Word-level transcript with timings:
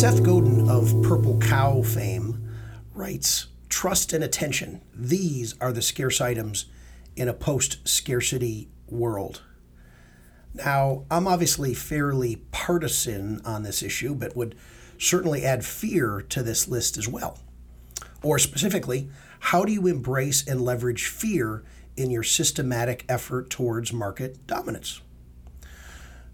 Seth 0.00 0.22
Godin 0.22 0.66
of 0.70 1.02
Purple 1.02 1.38
Cow 1.40 1.82
fame 1.82 2.48
writes 2.94 3.48
Trust 3.68 4.14
and 4.14 4.24
attention, 4.24 4.80
these 4.94 5.54
are 5.60 5.74
the 5.74 5.82
scarce 5.82 6.22
items 6.22 6.64
in 7.16 7.28
a 7.28 7.34
post 7.34 7.86
scarcity 7.86 8.70
world. 8.88 9.42
Now, 10.54 11.04
I'm 11.10 11.26
obviously 11.26 11.74
fairly 11.74 12.36
partisan 12.50 13.42
on 13.44 13.62
this 13.62 13.82
issue, 13.82 14.14
but 14.14 14.34
would 14.34 14.54
certainly 14.96 15.44
add 15.44 15.66
fear 15.66 16.24
to 16.30 16.42
this 16.42 16.66
list 16.66 16.96
as 16.96 17.06
well. 17.06 17.38
Or 18.22 18.38
specifically, 18.38 19.10
how 19.38 19.66
do 19.66 19.72
you 19.72 19.86
embrace 19.86 20.48
and 20.48 20.62
leverage 20.62 21.08
fear 21.08 21.62
in 21.98 22.10
your 22.10 22.22
systematic 22.22 23.04
effort 23.06 23.50
towards 23.50 23.92
market 23.92 24.46
dominance? 24.46 25.02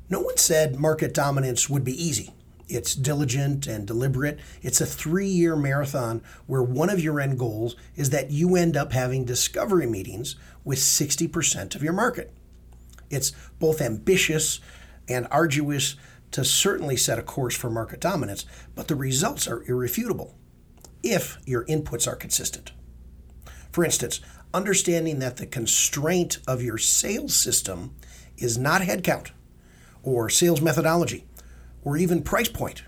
No 0.08 0.20
one 0.20 0.36
said 0.36 0.78
market 0.78 1.12
dominance 1.12 1.68
would 1.68 1.82
be 1.82 2.00
easy. 2.00 2.32
It's 2.68 2.94
diligent 2.94 3.66
and 3.66 3.86
deliberate. 3.86 4.40
It's 4.60 4.80
a 4.80 4.86
three 4.86 5.28
year 5.28 5.54
marathon 5.54 6.22
where 6.46 6.62
one 6.62 6.90
of 6.90 7.00
your 7.00 7.20
end 7.20 7.38
goals 7.38 7.76
is 7.94 8.10
that 8.10 8.30
you 8.30 8.56
end 8.56 8.76
up 8.76 8.92
having 8.92 9.24
discovery 9.24 9.86
meetings 9.86 10.36
with 10.64 10.78
60% 10.78 11.74
of 11.74 11.82
your 11.82 11.92
market. 11.92 12.32
It's 13.08 13.32
both 13.58 13.80
ambitious 13.80 14.60
and 15.08 15.28
arduous 15.30 15.94
to 16.32 16.44
certainly 16.44 16.96
set 16.96 17.20
a 17.20 17.22
course 17.22 17.56
for 17.56 17.70
market 17.70 18.00
dominance, 18.00 18.44
but 18.74 18.88
the 18.88 18.96
results 18.96 19.46
are 19.46 19.62
irrefutable 19.68 20.36
if 21.04 21.38
your 21.46 21.64
inputs 21.66 22.08
are 22.08 22.16
consistent. 22.16 22.72
For 23.70 23.84
instance, 23.84 24.20
understanding 24.52 25.20
that 25.20 25.36
the 25.36 25.46
constraint 25.46 26.38
of 26.48 26.62
your 26.62 26.78
sales 26.78 27.36
system 27.36 27.94
is 28.36 28.58
not 28.58 28.82
headcount 28.82 29.30
or 30.02 30.28
sales 30.28 30.60
methodology 30.60 31.26
or 31.86 31.96
even 31.96 32.20
price 32.20 32.48
point. 32.48 32.82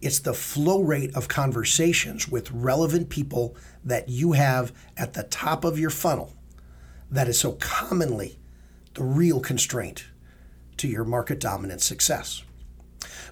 It's 0.00 0.20
the 0.20 0.32
flow 0.32 0.80
rate 0.80 1.14
of 1.16 1.26
conversations 1.26 2.28
with 2.28 2.48
relevant 2.52 3.10
people 3.10 3.56
that 3.84 4.08
you 4.08 4.32
have 4.32 4.72
at 4.96 5.14
the 5.14 5.24
top 5.24 5.64
of 5.64 5.76
your 5.76 5.90
funnel 5.90 6.36
that 7.10 7.26
is 7.26 7.40
so 7.40 7.52
commonly 7.54 8.38
the 8.94 9.02
real 9.02 9.40
constraint 9.40 10.06
to 10.76 10.86
your 10.86 11.04
market 11.04 11.40
dominant 11.40 11.82
success. 11.82 12.44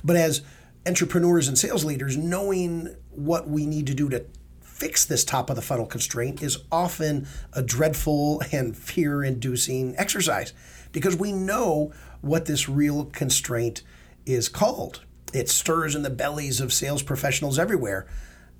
But 0.03 0.17
as 0.17 0.43
entrepreneurs 0.85 1.47
and 1.47 1.57
sales 1.57 1.85
leaders, 1.85 2.17
knowing 2.17 2.97
what 3.11 3.49
we 3.49 3.65
need 3.65 3.87
to 3.87 3.95
do 3.95 4.09
to 4.09 4.27
fix 4.61 5.05
this 5.05 5.25
top 5.25 5.51
of 5.51 5.57
the 5.57 5.63
funnel 5.63 5.87
constraint 5.87 6.43
is 6.43 6.59
often 6.73 7.29
a 7.53 7.63
dreadful 7.63 8.43
and 8.53 8.77
fear 8.77 9.23
inducing 9.23 9.95
exercise 9.97 10.53
because 10.91 11.15
we 11.15 11.31
know 11.31 11.93
what 12.23 12.47
this 12.47 12.69
real 12.69 13.05
constraint 13.05 13.85
is 14.27 14.49
called. 14.49 15.03
It 15.33 15.49
stirs 15.49 15.95
in 15.95 16.03
the 16.03 16.11
bellies 16.11 16.61
of 16.61 16.73
sales 16.73 17.03
professionals 17.03 17.59
everywhere. 17.59 18.07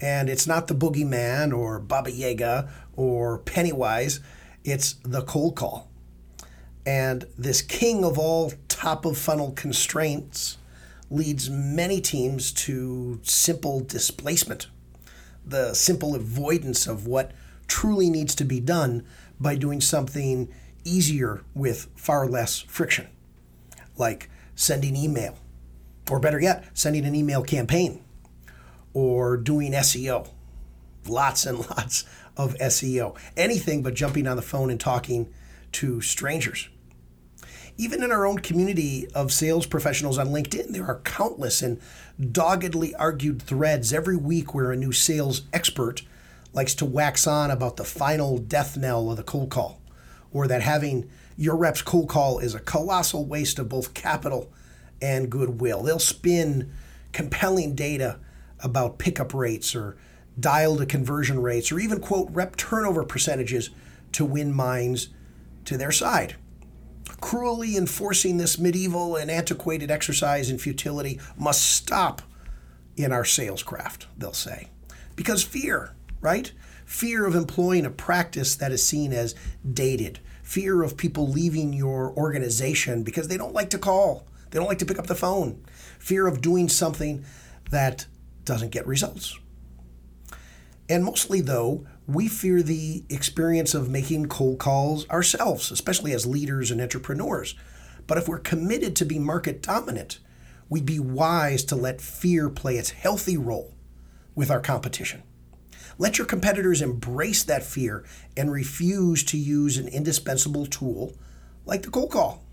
And 0.01 0.29
it's 0.29 0.47
not 0.47 0.69
the 0.69 0.75
boogeyman 0.75 1.57
or 1.57 1.79
Baba 1.79 2.11
Yaga 2.13 2.71
or 2.95 3.39
Pennywise, 3.39 4.21
it's 4.65 4.95
the 5.03 5.23
cold 5.23 5.57
call. 5.57 5.89
And 6.87 7.27
this 7.37 7.63
king 7.63 8.05
of 8.05 8.19
all 8.19 8.53
top 8.69 9.05
of 9.05 9.19
funnel 9.19 9.53
constraints 9.53 10.59
leads 11.11 11.51
many 11.51 12.01
teams 12.01 12.53
to 12.53 13.21
simple 13.23 13.81
displacement, 13.81 14.69
the 15.45 15.75
simple 15.75 16.15
avoidance 16.15 16.87
of 16.87 17.07
what 17.07 17.33
truly 17.67 18.11
needs 18.11 18.35
to 18.37 18.45
be 18.45 18.61
done 18.61 19.05
by 19.41 19.55
doing 19.55 19.81
something 19.81 20.49
easier 20.85 21.43
with 21.55 21.89
far 21.97 22.27
less 22.27 22.61
friction, 22.61 23.09
like 23.97 24.31
sending 24.55 24.97
email 24.97 25.39
or 26.11 26.21
better 26.21 26.41
yet, 26.41 26.65
sending 26.75 27.05
an 27.05 27.15
email 27.15 27.43
campaign 27.43 28.03
or 28.95 29.37
doing 29.37 29.73
SEO. 29.73 30.29
Lots 31.07 31.47
and 31.47 31.59
lots 31.71 32.05
of 32.37 32.55
SEO. 32.57 33.17
Anything 33.37 33.83
but 33.83 33.95
jumping 33.95 34.27
on 34.27 34.37
the 34.37 34.43
phone 34.43 34.71
and 34.71 34.81
talking 34.81 35.33
to 35.73 36.01
strangers. 36.01 36.69
Even 37.77 38.03
in 38.03 38.11
our 38.11 38.27
own 38.27 38.39
community 38.39 39.07
of 39.15 39.33
sales 39.33 39.67
professionals 39.67 40.19
on 40.19 40.29
LinkedIn, 40.29 40.71
there 40.71 40.87
are 40.87 41.01
countless 41.01 41.63
and 41.63 41.81
doggedly 42.33 42.93
argued 42.97 43.41
threads 43.41 43.93
every 43.93 44.17
week 44.17 44.53
where 44.53 44.73
a 44.73 44.77
new 44.77 44.91
sales 44.91 45.43
expert 45.53 46.03
likes 46.53 46.75
to 46.75 46.85
wax 46.85 47.27
on 47.27 47.53
about 47.53 47.77
the 47.77 47.85
final 47.85 48.39
death 48.39 48.77
knell 48.77 49.11
of 49.11 49.17
the 49.17 49.23
cold 49.23 49.51
call, 49.51 49.81
or 50.33 50.49
that 50.49 50.63
having 50.63 51.09
your 51.37 51.55
rep's 51.55 51.83
cold 51.83 52.09
call 52.09 52.41
is 52.41 52.53
a 52.53 52.61
colossal 52.61 53.25
waste 53.25 53.61
of 53.61 53.69
both 53.69 53.95
capital 53.95 54.51
and 55.01 55.31
goodwill. 55.31 55.83
They'll 55.83 55.99
spin 55.99 56.73
compelling 57.13 57.75
data 57.75 58.19
about 58.61 58.99
pickup 58.99 59.35
rates 59.35 59.75
or 59.75 59.97
dial 60.39 60.77
to 60.77 60.87
conversion 60.87 61.41
rates 61.41 61.73
or 61.73 61.79
even 61.79 62.01
quote 62.01 62.29
rep 62.31 62.57
turnover 62.57 63.05
percentages 63.05 63.71
to 64.13 64.25
win 64.25 64.53
minds 64.53 65.09
to 65.65 65.77
their 65.77 65.93
side. 65.93 66.37
Cruelly 67.21 67.77
enforcing 67.77 68.37
this 68.37 68.59
medieval 68.59 69.17
and 69.17 69.31
antiquated 69.31 69.91
exercise 69.91 70.51
in 70.51 70.59
futility 70.59 71.21
must 71.37 71.63
stop 71.63 72.23
in 72.97 73.13
our 73.13 73.25
sales 73.25 73.63
craft, 73.63 74.07
they'll 74.17 74.33
say. 74.33 74.69
Because 75.17 75.43
fear, 75.43 75.95
right? 76.21 76.53
Fear 76.85 77.27
of 77.27 77.35
employing 77.35 77.85
a 77.85 77.91
practice 77.91 78.55
that 78.57 78.73
is 78.73 78.87
seen 78.87 79.13
as 79.13 79.35
dated, 79.71 80.21
fear 80.43 80.83
of 80.83 80.97
people 80.97 81.29
leaving 81.29 81.73
your 81.73 82.13
organization 82.17 83.03
because 83.03 83.29
they 83.29 83.37
don't 83.37 83.55
like 83.55 83.71
to 83.71 83.79
call 83.79 84.28
they 84.51 84.59
don't 84.59 84.69
like 84.69 84.79
to 84.79 84.87
pick 84.87 84.99
up 84.99 85.07
the 85.07 85.15
phone. 85.15 85.65
Fear 85.99 86.27
of 86.27 86.41
doing 86.41 86.69
something 86.69 87.25
that 87.71 88.07
doesn't 88.45 88.71
get 88.71 88.87
results. 88.87 89.39
And 90.89 91.05
mostly, 91.05 91.41
though, 91.41 91.87
we 92.07 92.29
fear 92.29 92.63
the 92.63 93.05
experience 93.11 93.75
of 93.75 93.91
making 93.91 94.27
cold 94.27 94.59
calls 94.59 95.09
ourselves, 95.11 95.71
especially 95.71 96.13
as 96.13 96.27
leaders 96.27 96.71
and 96.71 96.81
entrepreneurs. 96.81 97.55
But 98.07 98.17
if 98.17 98.27
we're 98.27 98.39
committed 98.39 98.97
to 98.97 99.05
be 99.05 99.19
market 99.19 99.63
dominant, 99.63 100.19
we'd 100.71 100.87
be 100.87 100.99
wise 100.99 101.63
to 101.65 101.77
let 101.77 102.01
fear 102.01 102.49
play 102.49 102.79
its 102.79 102.91
healthy 102.91 103.37
role 103.37 103.75
with 104.35 104.51
our 104.51 104.61
competition. 104.61 105.23
Let 105.99 106.17
your 106.17 106.27
competitors 106.27 106.81
embrace 106.81 107.43
that 107.43 107.65
fear 107.65 108.05
and 108.37 108.51
refuse 108.51 109.25
to 109.25 109.37
use 109.37 109.77
an 109.77 109.89
indispensable 109.89 110.65
tool 110.65 111.13
like 111.67 111.83
the 111.83 111.91
cold 111.91 112.13
call. 112.13 112.45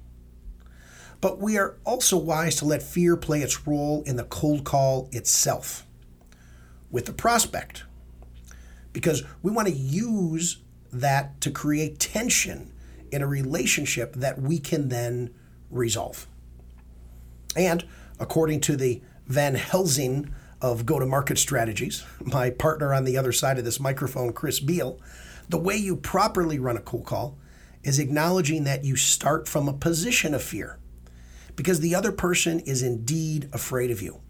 But 1.25 1.39
we 1.39 1.57
are 1.57 1.75
also 1.85 2.17
wise 2.17 2.57
to 2.57 2.65
let 2.65 2.83
fear 2.83 3.17
play 3.17 3.41
its 3.41 3.65
role 3.65 4.03
in 4.05 4.15
the 4.15 4.25
cold 4.25 4.63
call 4.63 5.09
itself 5.11 5.87
with 6.91 7.07
the 7.07 7.13
prospect. 7.13 7.83
Because 8.93 9.23
we 9.41 9.51
want 9.51 9.67
to 9.67 9.73
use 9.73 10.61
that 10.93 11.41
to 11.41 11.49
create 11.49 11.97
tension 11.97 12.71
in 13.11 13.23
a 13.23 13.27
relationship 13.27 14.13
that 14.17 14.39
we 14.39 14.59
can 14.59 14.89
then 14.89 15.33
resolve. 15.71 16.27
And 17.55 17.83
according 18.19 18.61
to 18.61 18.75
the 18.75 19.01
Van 19.25 19.55
Helsing 19.55 20.31
of 20.61 20.85
go 20.85 20.99
to 20.99 21.07
market 21.07 21.39
strategies, 21.39 22.03
my 22.19 22.51
partner 22.51 22.93
on 22.93 23.03
the 23.03 23.17
other 23.17 23.31
side 23.31 23.57
of 23.57 23.65
this 23.65 23.79
microphone, 23.79 24.31
Chris 24.31 24.59
Beall, 24.59 25.01
the 25.49 25.57
way 25.57 25.75
you 25.75 25.95
properly 25.95 26.59
run 26.59 26.77
a 26.77 26.81
cold 26.81 27.05
call 27.07 27.35
is 27.83 27.97
acknowledging 27.97 28.63
that 28.65 28.83
you 28.83 28.95
start 28.95 29.47
from 29.47 29.67
a 29.67 29.73
position 29.73 30.35
of 30.35 30.43
fear 30.43 30.77
because 31.55 31.79
the 31.79 31.95
other 31.95 32.11
person 32.11 32.59
is 32.61 32.81
indeed 32.81 33.49
afraid 33.53 33.91
of 33.91 34.01
you. 34.01 34.21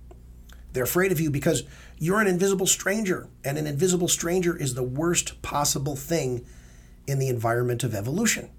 They're 0.74 0.84
afraid 0.84 1.12
of 1.12 1.20
you 1.20 1.32
because 1.32 1.64
you're 1.98 2.20
an 2.20 2.28
invisible 2.28 2.68
stranger, 2.68 3.30
and 3.44 3.58
an 3.58 3.66
invisible 3.66 4.10
stranger 4.10 4.58
is 4.58 4.74
the 4.74 4.84
worst 4.84 5.42
possible 5.42 5.96
thing 5.96 6.46
in 7.08 7.20
the 7.20 7.30
environment 7.30 7.84
of 7.84 7.96
evolution. 7.96 8.50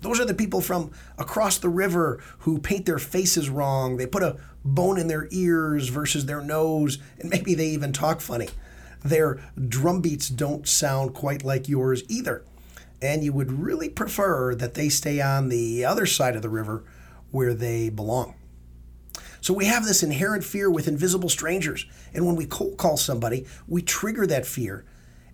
Those 0.00 0.18
are 0.18 0.24
the 0.24 0.34
people 0.34 0.60
from 0.60 0.90
across 1.16 1.58
the 1.58 1.68
river 1.68 2.20
who 2.40 2.58
paint 2.58 2.86
their 2.86 2.98
faces 2.98 3.48
wrong. 3.48 3.96
They 3.96 4.06
put 4.06 4.24
a 4.24 4.38
bone 4.64 4.98
in 4.98 5.06
their 5.06 5.28
ears 5.30 5.88
versus 5.88 6.26
their 6.26 6.42
nose, 6.42 6.98
and 7.20 7.30
maybe 7.30 7.54
they 7.54 7.68
even 7.68 7.92
talk 7.92 8.20
funny. 8.20 8.48
Their 9.04 9.40
drum 9.68 10.00
beats 10.00 10.28
don't 10.28 10.66
sound 10.68 11.14
quite 11.14 11.44
like 11.44 11.68
yours 11.68 12.02
either. 12.08 12.44
And 13.00 13.22
you 13.22 13.32
would 13.32 13.52
really 13.52 13.88
prefer 13.88 14.54
that 14.56 14.74
they 14.74 14.88
stay 14.88 15.20
on 15.20 15.48
the 15.48 15.84
other 15.84 16.06
side 16.06 16.36
of 16.36 16.42
the 16.42 16.48
river 16.48 16.84
where 17.32 17.52
they 17.52 17.90
belong. 17.90 18.36
So 19.40 19.52
we 19.52 19.64
have 19.64 19.84
this 19.84 20.04
inherent 20.04 20.44
fear 20.44 20.70
with 20.70 20.86
invisible 20.86 21.28
strangers. 21.28 21.84
And 22.14 22.24
when 22.24 22.36
we 22.36 22.46
cold 22.46 22.76
call 22.76 22.96
somebody, 22.96 23.44
we 23.66 23.82
trigger 23.82 24.24
that 24.28 24.46
fear, 24.46 24.84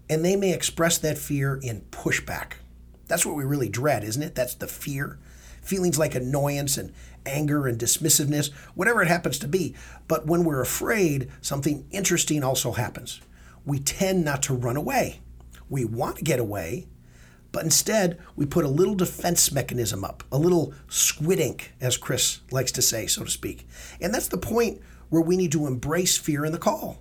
and 0.09 0.25
they 0.25 0.35
may 0.35 0.55
express 0.55 0.97
that 0.99 1.19
fear 1.19 1.61
in 1.63 1.83
pushback. 1.91 2.53
That's 3.07 3.27
what 3.27 3.37
we 3.37 3.45
really 3.45 3.69
dread, 3.69 4.05
isn't 4.05 4.23
it? 4.23 4.35
That's 4.35 4.55
the 4.55 4.67
fear. 4.67 5.19
Feelings 5.61 5.99
like 5.99 6.15
annoyance 6.15 6.79
and 6.79 6.95
anger 7.27 7.67
and 7.67 7.79
dismissiveness, 7.79 8.51
whatever 8.75 9.03
it 9.03 9.09
happens 9.09 9.39
to 9.41 9.49
be. 9.49 9.75
But 10.07 10.27
when 10.27 10.45
we're 10.45 10.63
afraid, 10.63 11.31
something 11.43 11.87
interesting 11.91 12.43
also 12.43 12.73
happens. 12.73 13.21
We 13.67 13.79
tend 13.79 14.25
not 14.25 14.43
to 14.45 14.55
run 14.55 14.79
away. 14.79 15.21
We 15.69 15.85
want 15.85 16.17
to 16.17 16.25
get 16.25 16.41
away, 16.41 16.87
but 17.53 17.65
instead 17.65 18.19
we 18.37 18.47
put 18.47 18.65
a 18.65 18.69
little 18.69 18.95
defense 18.95 19.51
mechanism 19.53 20.05
up, 20.05 20.23
a 20.31 20.39
little 20.39 20.75
squid 20.89 21.41
ink, 21.41 21.73
as 21.81 21.97
Chris 21.97 22.41
likes 22.51 22.73
to 22.73 22.83
say, 22.83 23.07
so 23.07 23.25
to 23.25 23.31
speak. 23.31 23.67
And 24.01 24.13
that's 24.13 24.29
the 24.29 24.39
point 24.39 24.81
where 25.09 25.23
we 25.23 25.37
need 25.37 25.53
to 25.53 25.67
embrace 25.67 26.17
fear 26.17 26.45
in 26.45 26.53
the 26.53 26.59
call. 26.59 26.99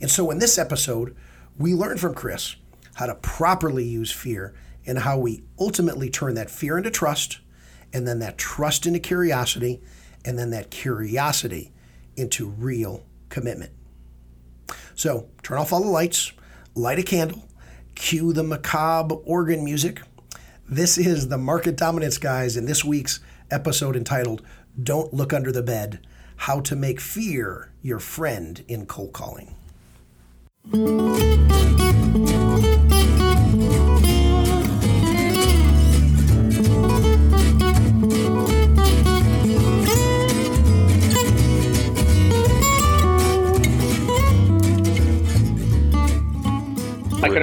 And 0.00 0.10
so 0.10 0.30
in 0.30 0.38
this 0.38 0.58
episode, 0.58 1.14
we 1.56 1.74
learn 1.74 1.98
from 1.98 2.14
Chris 2.14 2.56
how 2.94 3.06
to 3.06 3.14
properly 3.14 3.84
use 3.84 4.10
fear 4.10 4.54
and 4.84 4.98
how 4.98 5.18
we 5.18 5.44
ultimately 5.58 6.10
turn 6.10 6.34
that 6.34 6.50
fear 6.50 6.76
into 6.76 6.90
trust 6.90 7.38
and 7.92 8.08
then 8.08 8.18
that 8.20 8.38
trust 8.38 8.86
into 8.86 8.98
curiosity, 8.98 9.82
and 10.24 10.38
then 10.38 10.50
that 10.50 10.70
curiosity 10.70 11.72
into 12.16 12.48
real 12.48 13.04
commitment. 13.28 13.70
So 14.94 15.28
turn 15.42 15.58
off 15.58 15.72
all 15.72 15.82
the 15.82 15.88
lights, 15.88 16.32
light 16.74 16.98
a 16.98 17.02
candle, 17.02 17.46
cue 17.94 18.32
the 18.32 18.42
macabre 18.42 19.14
organ 19.24 19.64
music. 19.64 20.02
This 20.68 20.96
is 20.98 21.28
the 21.28 21.38
Market 21.38 21.76
Dominance 21.76 22.18
Guys 22.18 22.56
in 22.56 22.64
this 22.64 22.84
week's 22.84 23.20
episode 23.50 23.96
entitled 23.96 24.42
Don't 24.80 25.12
Look 25.12 25.32
Under 25.32 25.52
the 25.52 25.62
Bed 25.62 26.00
How 26.36 26.60
to 26.60 26.76
Make 26.76 27.00
Fear 27.00 27.72
Your 27.82 27.98
Friend 27.98 28.64
in 28.68 28.86
Cold 28.86 29.12
Calling. 29.12 29.54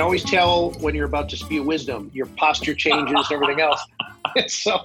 Always 0.10 0.24
tell 0.24 0.72
when 0.80 0.96
you're 0.96 1.06
about 1.06 1.30
to 1.30 1.38
spew 1.38 1.62
wisdom. 1.62 2.10
Your 2.16 2.26
posture 2.26 2.74
changes, 2.74 3.28
everything 3.32 3.62
else. 3.62 3.80
so, 4.48 4.80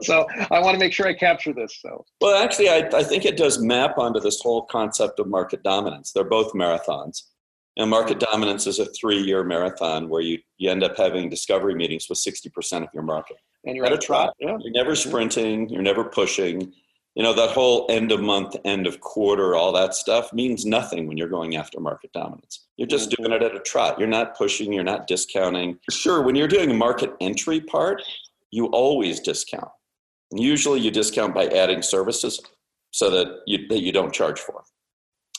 so 0.00 0.26
I 0.50 0.58
want 0.58 0.72
to 0.72 0.78
make 0.78 0.94
sure 0.94 1.06
I 1.06 1.12
capture 1.12 1.52
this. 1.52 1.78
So, 1.82 2.02
well, 2.22 2.42
actually, 2.42 2.70
I, 2.70 2.88
I 2.94 3.02
think 3.02 3.26
it 3.26 3.36
does 3.36 3.58
map 3.58 3.98
onto 3.98 4.20
this 4.20 4.40
whole 4.40 4.62
concept 4.62 5.18
of 5.18 5.28
market 5.28 5.62
dominance. 5.64 6.12
They're 6.12 6.24
both 6.24 6.54
marathons. 6.54 7.24
And 7.76 7.90
market 7.90 8.18
dominance 8.18 8.66
is 8.66 8.78
a 8.78 8.86
three-year 8.98 9.44
marathon 9.44 10.08
where 10.08 10.22
you, 10.22 10.38
you 10.56 10.70
end 10.70 10.82
up 10.82 10.96
having 10.96 11.28
discovery 11.28 11.74
meetings 11.74 12.06
with 12.08 12.18
60% 12.18 12.84
of 12.84 12.88
your 12.94 13.02
market. 13.02 13.36
And 13.66 13.76
you're 13.76 13.84
at 13.84 13.92
a 13.92 13.98
trot. 13.98 14.32
Yeah. 14.40 14.56
You're 14.60 14.72
never 14.72 14.92
mm-hmm. 14.92 15.10
sprinting. 15.10 15.68
You're 15.68 15.82
never 15.82 16.04
pushing 16.04 16.72
you 17.14 17.22
know 17.22 17.32
that 17.32 17.50
whole 17.50 17.86
end 17.88 18.10
of 18.12 18.20
month 18.20 18.56
end 18.64 18.86
of 18.86 19.00
quarter 19.00 19.54
all 19.54 19.72
that 19.72 19.94
stuff 19.94 20.32
means 20.32 20.66
nothing 20.66 21.06
when 21.06 21.16
you're 21.16 21.28
going 21.28 21.56
after 21.56 21.80
market 21.80 22.12
dominance. 22.12 22.66
You're 22.76 22.88
just 22.88 23.10
mm-hmm. 23.10 23.22
doing 23.22 23.40
it 23.40 23.44
at 23.44 23.54
a 23.54 23.60
trot. 23.60 23.98
You're 23.98 24.08
not 24.08 24.36
pushing 24.36 24.72
you're 24.72 24.84
not 24.84 25.06
discounting. 25.06 25.78
Sure 25.90 26.22
when 26.22 26.34
you're 26.34 26.48
doing 26.48 26.70
a 26.70 26.74
market 26.74 27.14
entry 27.20 27.60
part 27.60 28.02
you 28.54 28.66
always 28.66 29.18
discount. 29.18 29.68
And 30.30 30.40
usually 30.40 30.78
you 30.80 30.92
discount 30.92 31.34
by 31.34 31.46
adding 31.46 31.82
services 31.82 32.40
so 32.92 33.10
that 33.10 33.40
you, 33.46 33.66
that 33.66 33.80
you 33.80 33.90
don't 33.90 34.14
charge 34.14 34.38
for. 34.38 34.62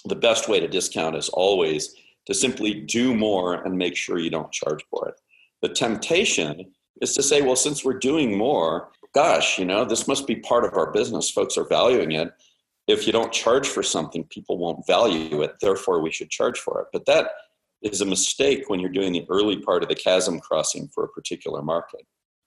The 0.03 0.17
best 0.17 0.49
way 0.49 0.59
to 0.59 0.67
discount 0.67 1.15
is 1.15 1.29
always 1.29 1.95
to 2.27 2.33
simply 2.33 2.73
do 2.73 3.15
more 3.15 3.63
and 3.63 3.77
make 3.77 3.95
sure 3.95 4.19
you 4.19 4.29
don't 4.29 4.51
charge 4.51 4.83
for 4.89 5.07
it. 5.07 5.15
The 5.61 5.69
temptation 5.69 6.73
is 7.01 7.13
to 7.13 7.23
say 7.23 7.41
well 7.41 7.55
since 7.55 7.85
we're 7.85 7.99
doing 7.99 8.37
more 8.37 8.89
gosh, 9.15 9.57
you 9.57 9.65
know, 9.65 9.85
this 9.85 10.07
must 10.09 10.27
be 10.27 10.35
part 10.35 10.65
of 10.65 10.73
our 10.73 10.91
business. 10.91 11.31
Folks 11.31 11.57
are 11.57 11.67
valuing 11.67 12.11
it. 12.11 12.33
If 12.85 13.07
you 13.07 13.13
don't 13.13 13.31
charge 13.31 13.67
for 13.67 13.81
something, 13.81 14.25
people 14.25 14.57
won't 14.57 14.85
value 14.85 15.41
it. 15.41 15.55
Therefore, 15.61 16.01
we 16.01 16.11
should 16.11 16.29
charge 16.29 16.59
for 16.59 16.81
it. 16.81 16.87
But 16.91 17.05
that 17.05 17.31
is 17.81 18.01
a 18.01 18.05
mistake 18.05 18.65
when 18.69 18.79
you're 18.79 18.89
doing 18.89 19.13
the 19.13 19.25
early 19.29 19.57
part 19.57 19.83
of 19.83 19.89
the 19.89 19.95
chasm 19.95 20.39
crossing 20.39 20.89
for 20.89 21.05
a 21.05 21.09
particular 21.09 21.61
market. 21.61 22.01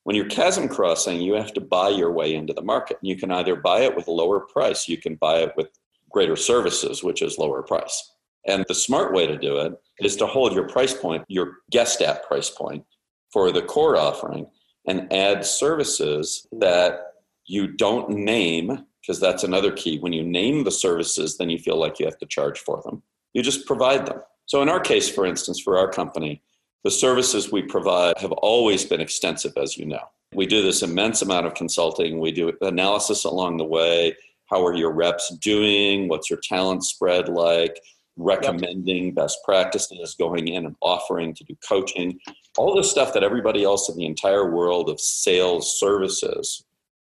When 0.04 0.14
you're 0.14 0.26
chasm 0.26 0.68
crossing, 0.68 1.22
you 1.22 1.34
have 1.34 1.54
to 1.54 1.60
buy 1.60 1.88
your 1.88 2.12
way 2.12 2.34
into 2.34 2.52
the 2.52 2.62
market. 2.62 2.98
You 3.00 3.16
can 3.16 3.30
either 3.32 3.56
buy 3.56 3.80
it 3.80 3.96
with 3.96 4.06
a 4.06 4.12
lower 4.12 4.40
price, 4.40 4.88
you 4.88 4.98
can 4.98 5.16
buy 5.16 5.38
it 5.38 5.54
with 5.56 5.68
greater 6.10 6.36
services, 6.36 7.02
which 7.02 7.22
is 7.22 7.38
lower 7.38 7.62
price. 7.62 8.12
And 8.46 8.64
the 8.68 8.74
smart 8.74 9.12
way 9.12 9.26
to 9.26 9.38
do 9.38 9.58
it 9.58 9.72
is 10.00 10.16
to 10.16 10.26
hold 10.26 10.52
your 10.52 10.68
price 10.68 10.94
point, 10.94 11.24
your 11.28 11.56
guest 11.70 12.02
at 12.02 12.26
price 12.26 12.50
point 12.50 12.84
for 13.32 13.52
the 13.52 13.62
core 13.62 13.96
offering, 13.96 14.46
and 14.88 15.12
add 15.12 15.44
services 15.44 16.48
that 16.52 17.12
you 17.46 17.68
don't 17.68 18.10
name, 18.10 18.84
because 19.00 19.20
that's 19.20 19.44
another 19.44 19.70
key. 19.70 19.98
When 19.98 20.12
you 20.12 20.24
name 20.24 20.64
the 20.64 20.70
services, 20.70 21.36
then 21.36 21.50
you 21.50 21.58
feel 21.58 21.78
like 21.78 22.00
you 22.00 22.06
have 22.06 22.18
to 22.18 22.26
charge 22.26 22.58
for 22.58 22.82
them. 22.82 23.02
You 23.34 23.42
just 23.42 23.66
provide 23.66 24.06
them. 24.06 24.20
So, 24.46 24.62
in 24.62 24.68
our 24.68 24.80
case, 24.80 25.08
for 25.08 25.26
instance, 25.26 25.60
for 25.60 25.78
our 25.78 25.88
company, 25.88 26.42
the 26.84 26.90
services 26.90 27.52
we 27.52 27.62
provide 27.62 28.18
have 28.18 28.32
always 28.32 28.84
been 28.84 29.00
extensive, 29.00 29.52
as 29.56 29.76
you 29.76 29.84
know. 29.84 30.02
We 30.34 30.46
do 30.46 30.62
this 30.62 30.82
immense 30.82 31.22
amount 31.22 31.46
of 31.46 31.54
consulting, 31.54 32.18
we 32.18 32.32
do 32.32 32.52
analysis 32.62 33.24
along 33.24 33.58
the 33.58 33.64
way. 33.64 34.16
How 34.46 34.64
are 34.64 34.74
your 34.74 34.92
reps 34.92 35.28
doing? 35.36 36.08
What's 36.08 36.30
your 36.30 36.40
talent 36.42 36.82
spread 36.82 37.28
like? 37.28 37.78
recommending 38.18 39.14
best 39.14 39.38
practices, 39.44 40.14
going 40.18 40.48
in 40.48 40.66
and 40.66 40.76
offering 40.82 41.32
to 41.34 41.44
do 41.44 41.56
coaching, 41.66 42.18
all 42.58 42.74
the 42.74 42.82
stuff 42.82 43.14
that 43.14 43.22
everybody 43.22 43.62
else 43.62 43.88
in 43.88 43.96
the 43.96 44.06
entire 44.06 44.50
world 44.50 44.90
of 44.90 45.00
sales 45.00 45.78
services, 45.78 46.64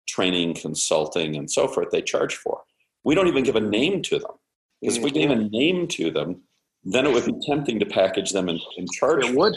training, 0.06 0.54
consulting, 0.54 1.36
and 1.36 1.50
so 1.50 1.66
forth, 1.66 1.88
they 1.90 2.02
charge 2.02 2.36
for. 2.36 2.60
We 3.02 3.14
don't 3.14 3.28
even 3.28 3.44
give 3.44 3.56
a 3.56 3.60
name 3.60 4.02
to 4.02 4.18
them. 4.18 4.32
Because 4.80 4.98
if 4.98 5.02
we 5.02 5.10
gave 5.10 5.30
a 5.30 5.34
mm-hmm. 5.34 5.48
name 5.50 5.88
to 5.88 6.10
them, 6.10 6.42
then 6.84 7.06
it 7.06 7.12
would 7.12 7.24
be 7.24 7.40
tempting 7.46 7.80
to 7.80 7.86
package 7.86 8.30
them 8.30 8.48
and, 8.48 8.60
and 8.76 8.88
charge. 8.92 9.24
It 9.24 9.34
would. 9.34 9.56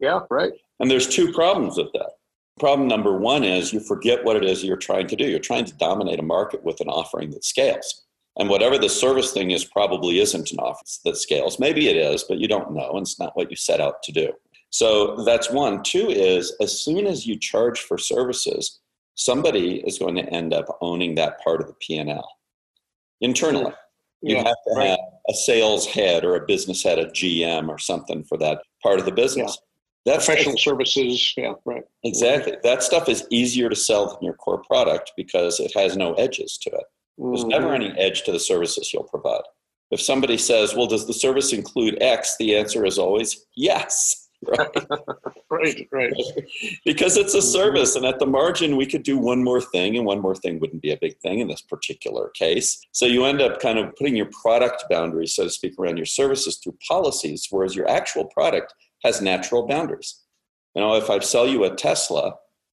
Yeah, 0.00 0.20
right. 0.28 0.52
And 0.80 0.90
there's 0.90 1.08
two 1.08 1.32
problems 1.32 1.78
with 1.78 1.92
that. 1.92 2.10
Problem 2.58 2.88
number 2.88 3.16
one 3.16 3.44
is 3.44 3.72
you 3.72 3.80
forget 3.80 4.24
what 4.24 4.36
it 4.36 4.44
is 4.44 4.64
you're 4.64 4.76
trying 4.76 5.06
to 5.06 5.16
do. 5.16 5.24
You're 5.24 5.38
trying 5.38 5.64
to 5.66 5.74
dominate 5.76 6.18
a 6.18 6.24
market 6.24 6.64
with 6.64 6.80
an 6.80 6.88
offering 6.88 7.30
that 7.30 7.44
scales. 7.44 8.04
And 8.38 8.48
whatever 8.48 8.78
the 8.78 8.88
service 8.88 9.32
thing 9.32 9.52
is 9.52 9.64
probably 9.64 10.20
isn't 10.20 10.50
an 10.50 10.58
office 10.58 11.00
that 11.04 11.16
scales. 11.16 11.58
Maybe 11.58 11.88
it 11.88 11.96
is, 11.96 12.24
but 12.24 12.38
you 12.38 12.48
don't 12.48 12.72
know, 12.72 12.90
and 12.90 13.00
it's 13.00 13.18
not 13.18 13.36
what 13.36 13.50
you 13.50 13.56
set 13.56 13.80
out 13.80 14.02
to 14.04 14.12
do. 14.12 14.32
So 14.70 15.24
that's 15.24 15.50
one. 15.50 15.82
Two 15.82 16.08
is 16.08 16.54
as 16.60 16.80
soon 16.80 17.06
as 17.06 17.26
you 17.26 17.38
charge 17.38 17.80
for 17.80 17.98
services, 17.98 18.80
somebody 19.14 19.80
is 19.86 19.98
going 19.98 20.16
to 20.16 20.28
end 20.30 20.52
up 20.52 20.78
owning 20.80 21.14
that 21.16 21.42
part 21.42 21.60
of 21.60 21.66
the 21.66 21.74
P&L 21.74 22.28
internally. 23.20 23.72
You 24.20 24.36
yeah, 24.36 24.44
have 24.44 24.56
to 24.66 24.74
right. 24.74 24.90
have 24.90 24.98
a 25.28 25.34
sales 25.34 25.86
head 25.86 26.24
or 26.24 26.34
a 26.34 26.46
business 26.46 26.82
head, 26.82 26.98
a 26.98 27.06
GM 27.06 27.68
or 27.68 27.78
something 27.78 28.24
for 28.24 28.36
that 28.38 28.62
part 28.82 28.98
of 28.98 29.04
the 29.04 29.12
business. 29.12 29.56
Yeah. 29.58 29.64
That's 30.14 30.26
professional 30.26 30.56
services. 30.56 31.34
Yeah, 31.36 31.54
right. 31.64 31.82
Exactly. 32.04 32.56
That 32.62 32.82
stuff 32.82 33.08
is 33.08 33.26
easier 33.30 33.68
to 33.68 33.76
sell 33.76 34.06
than 34.06 34.22
your 34.22 34.34
core 34.34 34.62
product 34.64 35.12
because 35.16 35.60
it 35.60 35.72
has 35.76 35.96
no 35.96 36.14
edges 36.14 36.58
to 36.62 36.70
it. 36.70 36.84
There's 37.18 37.40
mm-hmm. 37.40 37.48
never 37.48 37.74
any 37.74 37.90
edge 37.98 38.22
to 38.22 38.32
the 38.32 38.40
services 38.40 38.92
you'll 38.92 39.04
provide. 39.04 39.42
If 39.90 40.00
somebody 40.00 40.38
says, 40.38 40.74
well, 40.74 40.86
does 40.86 41.06
the 41.06 41.12
service 41.12 41.52
include 41.52 42.02
X? 42.02 42.36
The 42.38 42.56
answer 42.56 42.84
is 42.84 42.98
always 42.98 43.44
yes. 43.56 44.27
Right. 45.50 45.88
right, 45.88 45.88
right. 45.90 46.12
because 46.84 47.16
it's 47.16 47.34
a 47.34 47.42
service, 47.42 47.96
and 47.96 48.04
at 48.04 48.18
the 48.18 48.26
margin, 48.26 48.76
we 48.76 48.86
could 48.86 49.02
do 49.02 49.18
one 49.18 49.42
more 49.42 49.60
thing, 49.60 49.96
and 49.96 50.06
one 50.06 50.20
more 50.20 50.36
thing 50.36 50.60
wouldn't 50.60 50.82
be 50.82 50.92
a 50.92 50.98
big 51.00 51.18
thing 51.18 51.40
in 51.40 51.48
this 51.48 51.62
particular 51.62 52.28
case. 52.30 52.78
So 52.92 53.06
you 53.06 53.24
end 53.24 53.40
up 53.40 53.60
kind 53.60 53.78
of 53.78 53.96
putting 53.96 54.14
your 54.14 54.30
product 54.42 54.84
boundaries, 54.88 55.34
so 55.34 55.44
to 55.44 55.50
speak, 55.50 55.74
around 55.78 55.96
your 55.96 56.06
services 56.06 56.58
through 56.58 56.76
policies, 56.86 57.48
whereas 57.50 57.74
your 57.74 57.88
actual 57.88 58.26
product 58.26 58.74
has 59.02 59.20
natural 59.20 59.66
boundaries. 59.66 60.22
You 60.74 60.82
know, 60.82 60.94
if 60.94 61.10
I 61.10 61.18
sell 61.18 61.46
you 61.48 61.64
a 61.64 61.74
Tesla, 61.74 62.34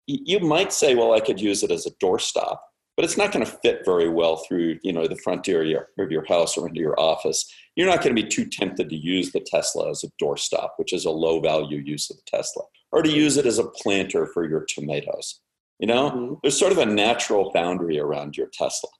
you 0.07 0.41
might 0.41 0.73
say, 0.73 0.95
well, 0.95 1.13
I 1.13 1.21
could 1.21 1.41
use 1.41 1.63
it 1.63 1.71
as 1.71 1.87
a 1.87 1.91
doorstop 2.03 2.59
but 2.99 3.05
it's 3.05 3.17
not 3.17 3.31
going 3.31 3.47
to 3.47 3.59
fit 3.63 3.83
very 3.85 4.09
well 4.09 4.39
through 4.39 4.77
you 4.83 4.93
know 4.93 5.07
the 5.07 5.15
front 5.15 5.45
door 5.45 5.63
of 5.63 5.69
your, 5.69 5.89
of 6.01 6.11
your 6.11 6.27
house 6.27 6.59
or 6.59 6.67
into 6.67 6.81
your 6.81 6.99
office. 6.99 7.49
You're 7.77 7.87
not 7.87 8.03
going 8.03 8.15
to 8.15 8.21
be 8.21 8.29
too 8.29 8.45
tempted 8.45 8.91
to 8.91 8.97
use 8.97 9.31
the 9.31 9.39
tesla 9.39 9.89
as 9.89 10.03
a 10.03 10.11
doorstop 10.23 10.71
which 10.79 10.93
is 10.93 11.05
a 11.05 11.11
low 11.11 11.39
value 11.39 11.79
use 11.79 12.11
of 12.11 12.17
the 12.17 12.25
tesla 12.27 12.65
or 12.91 13.03
to 13.03 13.09
use 13.09 13.37
it 13.37 13.47
as 13.47 13.61
a 13.61 13.69
planter 13.69 14.27
for 14.27 14.49
your 14.49 14.65
tomatoes 14.69 15.41
you 15.79 15.87
know? 15.87 16.11
Mm-hmm. 16.11 16.35
there's 16.43 16.59
sort 16.59 16.73
of 16.73 16.79
a 16.79 16.87
natural 16.87 17.53
boundary 17.53 18.01
around 18.01 18.37
your 18.37 18.49
tesla 18.53 18.91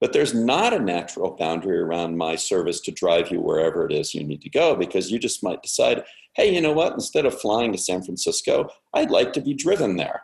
but 0.00 0.14
there's 0.14 0.32
not 0.32 0.72
a 0.72 0.78
natural 0.78 1.36
boundary 1.36 1.78
around 1.78 2.16
my 2.16 2.36
service 2.36 2.80
to 2.80 2.90
drive 2.90 3.30
you 3.30 3.42
wherever 3.42 3.84
it 3.84 3.92
is 3.92 4.14
you 4.14 4.24
need 4.24 4.40
to 4.40 4.48
go 4.48 4.74
because 4.74 5.10
you 5.10 5.18
just 5.18 5.44
might 5.44 5.60
decide 5.60 6.04
hey 6.36 6.54
you 6.54 6.62
know 6.62 6.72
what? 6.72 6.94
Instead 6.94 7.26
of 7.26 7.38
flying 7.38 7.70
to 7.72 7.78
san 7.78 8.02
francisco 8.02 8.70
i'd 8.94 9.10
like 9.10 9.34
to 9.34 9.42
be 9.42 9.52
driven 9.52 9.96
there. 9.96 10.22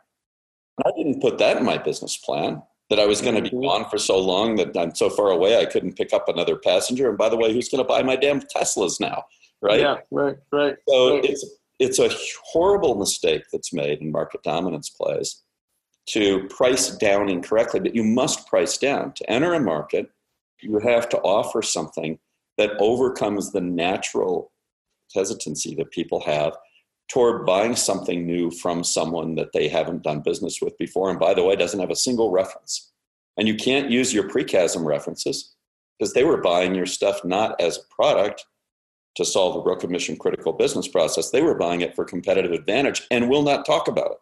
I 0.86 0.92
didn't 0.96 1.20
put 1.20 1.36
that 1.38 1.58
in 1.58 1.64
my 1.66 1.76
business 1.76 2.16
plan 2.16 2.62
that 2.90 2.98
I 2.98 3.06
was 3.06 3.20
going 3.20 3.34
to 3.34 3.42
be 3.42 3.50
Mhm. 3.50 3.62
gone 3.62 3.90
for 3.90 3.98
so 3.98 4.18
long 4.18 4.56
that 4.56 4.76
I'm 4.76 4.94
so 4.94 5.10
far 5.10 5.30
away 5.30 5.58
I 5.58 5.66
couldn't 5.66 5.96
pick 5.96 6.12
up 6.12 6.28
another 6.28 6.56
passenger. 6.56 7.08
And 7.08 7.18
by 7.18 7.28
the 7.28 7.36
way, 7.36 7.52
who's 7.52 7.68
going 7.68 7.84
to 7.84 7.88
buy 7.88 8.02
my 8.02 8.16
damn 8.16 8.40
Teslas 8.40 8.98
now? 9.00 9.24
Right. 9.60 9.80
Yeah, 9.80 9.98
right, 10.10 10.36
right. 10.52 10.76
So 10.88 11.14
right. 11.16 11.24
it's 11.24 11.44
it's 11.80 12.00
a 12.00 12.10
horrible 12.42 12.96
mistake 12.96 13.44
that's 13.52 13.72
made 13.72 14.00
in 14.00 14.10
market 14.10 14.42
dominance 14.42 14.90
plays 14.90 15.42
to 16.06 16.48
price 16.48 16.90
down 16.96 17.28
incorrectly, 17.28 17.78
but 17.78 17.94
you 17.94 18.02
must 18.02 18.48
price 18.48 18.76
down. 18.78 19.12
To 19.12 19.30
enter 19.30 19.54
a 19.54 19.60
market, 19.60 20.10
you 20.60 20.80
have 20.80 21.08
to 21.10 21.18
offer 21.18 21.62
something 21.62 22.18
that 22.56 22.72
overcomes 22.80 23.52
the 23.52 23.60
natural 23.60 24.50
hesitancy 25.14 25.76
that 25.76 25.92
people 25.92 26.20
have 26.22 26.56
toward 27.08 27.46
buying 27.46 27.74
something 27.74 28.26
new 28.26 28.50
from 28.50 28.84
someone 28.84 29.34
that 29.36 29.52
they 29.52 29.66
haven't 29.68 30.02
done 30.02 30.20
business 30.20 30.60
with 30.60 30.76
before. 30.78 31.10
And 31.10 31.18
by 31.18 31.34
the 31.34 31.42
way, 31.42 31.56
doesn't 31.56 31.80
have 31.80 31.90
a 31.90 31.96
single 31.96 32.30
reference. 32.30 32.92
And 33.38 33.48
you 33.48 33.54
can't 33.54 33.90
use 33.90 34.12
your 34.12 34.28
pre-chasm 34.28 34.86
references 34.86 35.54
because 35.98 36.12
they 36.12 36.24
were 36.24 36.38
buying 36.40 36.74
your 36.74 36.86
stuff 36.86 37.24
not 37.24 37.60
as 37.60 37.78
a 37.78 37.94
product 37.94 38.44
to 39.16 39.24
solve 39.24 39.56
a 39.56 39.62
broken 39.62 39.90
mission 39.90 40.16
critical 40.16 40.52
business 40.52 40.86
process. 40.86 41.30
They 41.30 41.42
were 41.42 41.54
buying 41.54 41.80
it 41.80 41.94
for 41.94 42.04
competitive 42.04 42.52
advantage 42.52 43.06
and 43.10 43.28
will 43.28 43.42
not 43.42 43.64
talk 43.64 43.88
about 43.88 44.12
it. 44.12 44.18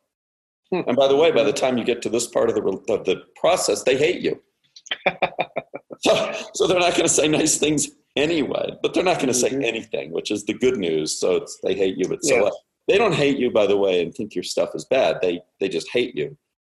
Hmm. 0.73 0.89
And 0.89 0.97
by 0.97 1.09
the 1.09 1.17
way, 1.17 1.31
by 1.33 1.43
the 1.43 1.53
time 1.53 1.77
you 1.79 1.85
get 1.85 2.03
to 2.03 2.09
this 2.09 2.27
part 2.27 2.49
of 2.49 2.55
the, 2.55 2.63
of 2.63 3.05
the 3.05 3.23
process, 3.37 3.83
they 3.83 3.97
hate 3.97 4.21
you. 4.21 4.41
so, 6.01 6.33
so 6.55 6.67
they're 6.67 6.79
not 6.79 6.93
going 6.93 7.03
to 7.03 7.09
say 7.09 7.29
nice 7.29 7.59
things 7.59 7.89
anyway, 8.17 8.73
but 8.83 8.95
they're 8.95 9.03
not 9.05 9.17
going 9.17 9.29
to 9.29 9.35
say 9.35 9.51
Mhm. 9.51 9.65
anything, 9.65 10.13
which 10.13 10.31
is 10.31 10.45
the 10.45 10.55
good 10.55 10.77
news. 10.79 11.19
So 11.21 11.37
it's, 11.37 11.59
they 11.63 11.75
hate 11.75 11.97
you, 11.99 12.09
but 12.09 12.25
so 12.25 12.37
Yeah. 12.37 12.43
what? 12.43 12.55
They 12.89 12.99
don't 12.99 13.15
hate 13.15 13.39
you, 13.39 13.51
by 13.51 13.67
the 13.67 13.77
way, 13.77 14.03
and 14.03 14.15
think 14.15 14.35
your 14.35 14.45
stuff 14.45 14.71
is 14.75 14.85
bad. 14.85 15.19
They, 15.21 15.41
they 15.61 15.69
just 15.69 15.91
hate 15.91 16.15
you 16.17 16.37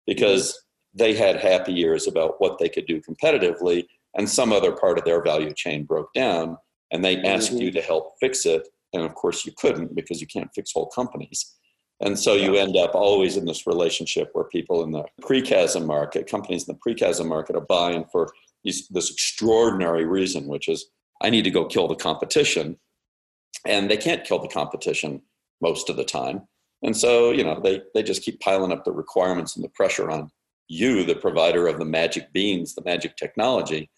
because 0.07 0.59
they 0.95 1.15
had 1.15 1.37
happy 1.37 1.73
years 1.73 2.07
about 2.07 2.41
what 2.41 2.59
they 2.59 2.69
could 2.69 2.87
do 2.87 3.01
competitively 3.03 3.87
and 4.17 4.29
some 4.29 4.53
other 4.53 4.73
part 4.73 4.99
of 4.99 5.05
their 5.05 5.23
value 5.23 5.53
chain 5.53 5.85
broke 5.85 6.13
down 6.15 6.57
and 6.91 7.05
they 7.05 7.17
asked 7.23 7.53
Mhm. 7.53 7.61
you 7.61 7.71
to 7.73 7.83
help 7.83 8.15
fix 8.21 8.47
it 8.47 8.69
and 8.93 9.03
of 9.03 9.15
course 9.15 9.45
you 9.45 9.53
couldn't 9.53 9.95
because 9.95 10.21
you 10.21 10.27
can't 10.27 10.51
fix 10.55 10.73
whole 10.73 10.87
companies 10.87 11.55
and 12.01 12.19
so 12.19 12.35
you 12.35 12.55
end 12.55 12.77
up 12.77 12.95
always 12.95 13.37
in 13.37 13.45
this 13.45 13.67
relationship 13.67 14.31
where 14.33 14.45
people 14.45 14.85
in 14.85 14.93
the 14.93 15.05
pre-chasm 15.21 15.85
market 15.85 16.27
companies 16.27 16.67
in 16.67 16.73
the 16.75 16.79
pre-chasm 16.81 17.27
market 17.29 17.57
are 17.57 17.61
buying 17.67 18.05
for 18.13 18.33
this 18.65 18.89
extraordinary 19.11 20.07
reason 20.07 20.47
which 20.47 20.69
is 20.69 20.87
i 21.21 21.29
need 21.29 21.43
to 21.43 21.51
go 21.51 21.67
kill 21.67 21.89
the 21.89 21.97
competition 21.97 22.79
and 23.67 23.91
they 23.91 23.97
can't 23.97 24.25
kill 24.25 24.39
the 24.39 24.49
competition 24.49 25.21
most 25.61 25.89
of 25.91 25.97
the 25.97 26.05
time. 26.05 26.43
And 26.83 26.97
so 26.97 27.31
you 27.31 27.45
know 27.45 27.61
they, 27.61 27.83
they 27.95 28.03
just 28.03 28.23
keep 28.23 28.41
piling 28.41 28.73
up 28.73 28.85
the 28.85 28.93
requirements 28.93 29.57
and 29.57 29.65
the 29.65 29.69
pressure 29.71 30.11
on 30.11 30.31
you 30.69 31.05
the 31.05 31.15
provider 31.15 31.67
of 31.69 31.79
the 31.79 31.85
magic 31.85 32.33
beans 32.33 32.75
the 32.75 32.83
magic 32.85 33.17
technology 33.17 33.89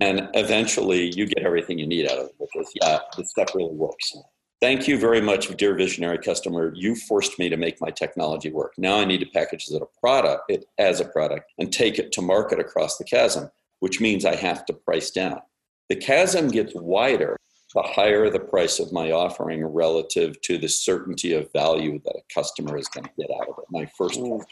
and 0.00 0.28
eventually 0.34 1.12
you 1.14 1.26
get 1.26 1.44
everything 1.44 1.78
you 1.78 1.86
need 1.86 2.10
out 2.10 2.18
of 2.18 2.26
it 2.26 2.34
because 2.38 2.70
yeah 2.80 2.98
this 3.16 3.30
stuff 3.30 3.54
really 3.54 3.74
works. 3.74 4.16
Thank 4.60 4.88
you 4.88 4.98
very 4.98 5.20
much 5.20 5.56
dear 5.56 5.76
visionary 5.76 6.18
customer. 6.18 6.72
You 6.74 6.96
forced 6.96 7.38
me 7.38 7.48
to 7.48 7.56
make 7.56 7.80
my 7.80 7.90
technology 7.90 8.50
work. 8.50 8.72
Now 8.76 8.98
i 8.98 9.04
need 9.04 9.20
to 9.20 9.26
package 9.26 9.66
it 9.68 9.74
as 9.74 9.80
a 9.80 10.00
product 10.00 10.50
it 10.50 10.64
as 10.78 11.00
a 11.00 11.04
product 11.04 11.52
and 11.58 11.72
take 11.72 11.98
it 11.98 12.12
to 12.12 12.22
market 12.22 12.58
across 12.58 12.98
the 12.98 13.04
chasm 13.04 13.50
which 13.80 14.00
means 14.00 14.24
i 14.24 14.34
have 14.34 14.66
to 14.66 14.72
price 14.72 15.10
down. 15.10 15.40
The 15.88 15.96
chasm 15.96 16.48
gets 16.48 16.74
wider 16.74 17.38
the 17.74 17.82
higher 17.82 18.30
the 18.30 18.40
price 18.40 18.78
of 18.78 18.92
my 18.92 19.10
offering 19.10 19.64
relative 19.64 20.40
to 20.42 20.58
the 20.58 20.68
certainty 20.68 21.34
of 21.34 21.52
value 21.52 22.00
that 22.04 22.16
a 22.16 22.34
customer 22.34 22.78
is 22.78 22.88
going 22.88 23.04
to 23.04 23.10
get 23.18 23.30
out 23.30 23.48
of 23.48 23.56
it 23.58 23.64
my 23.70 23.86
first 23.96 24.18
Mm. 24.18 24.42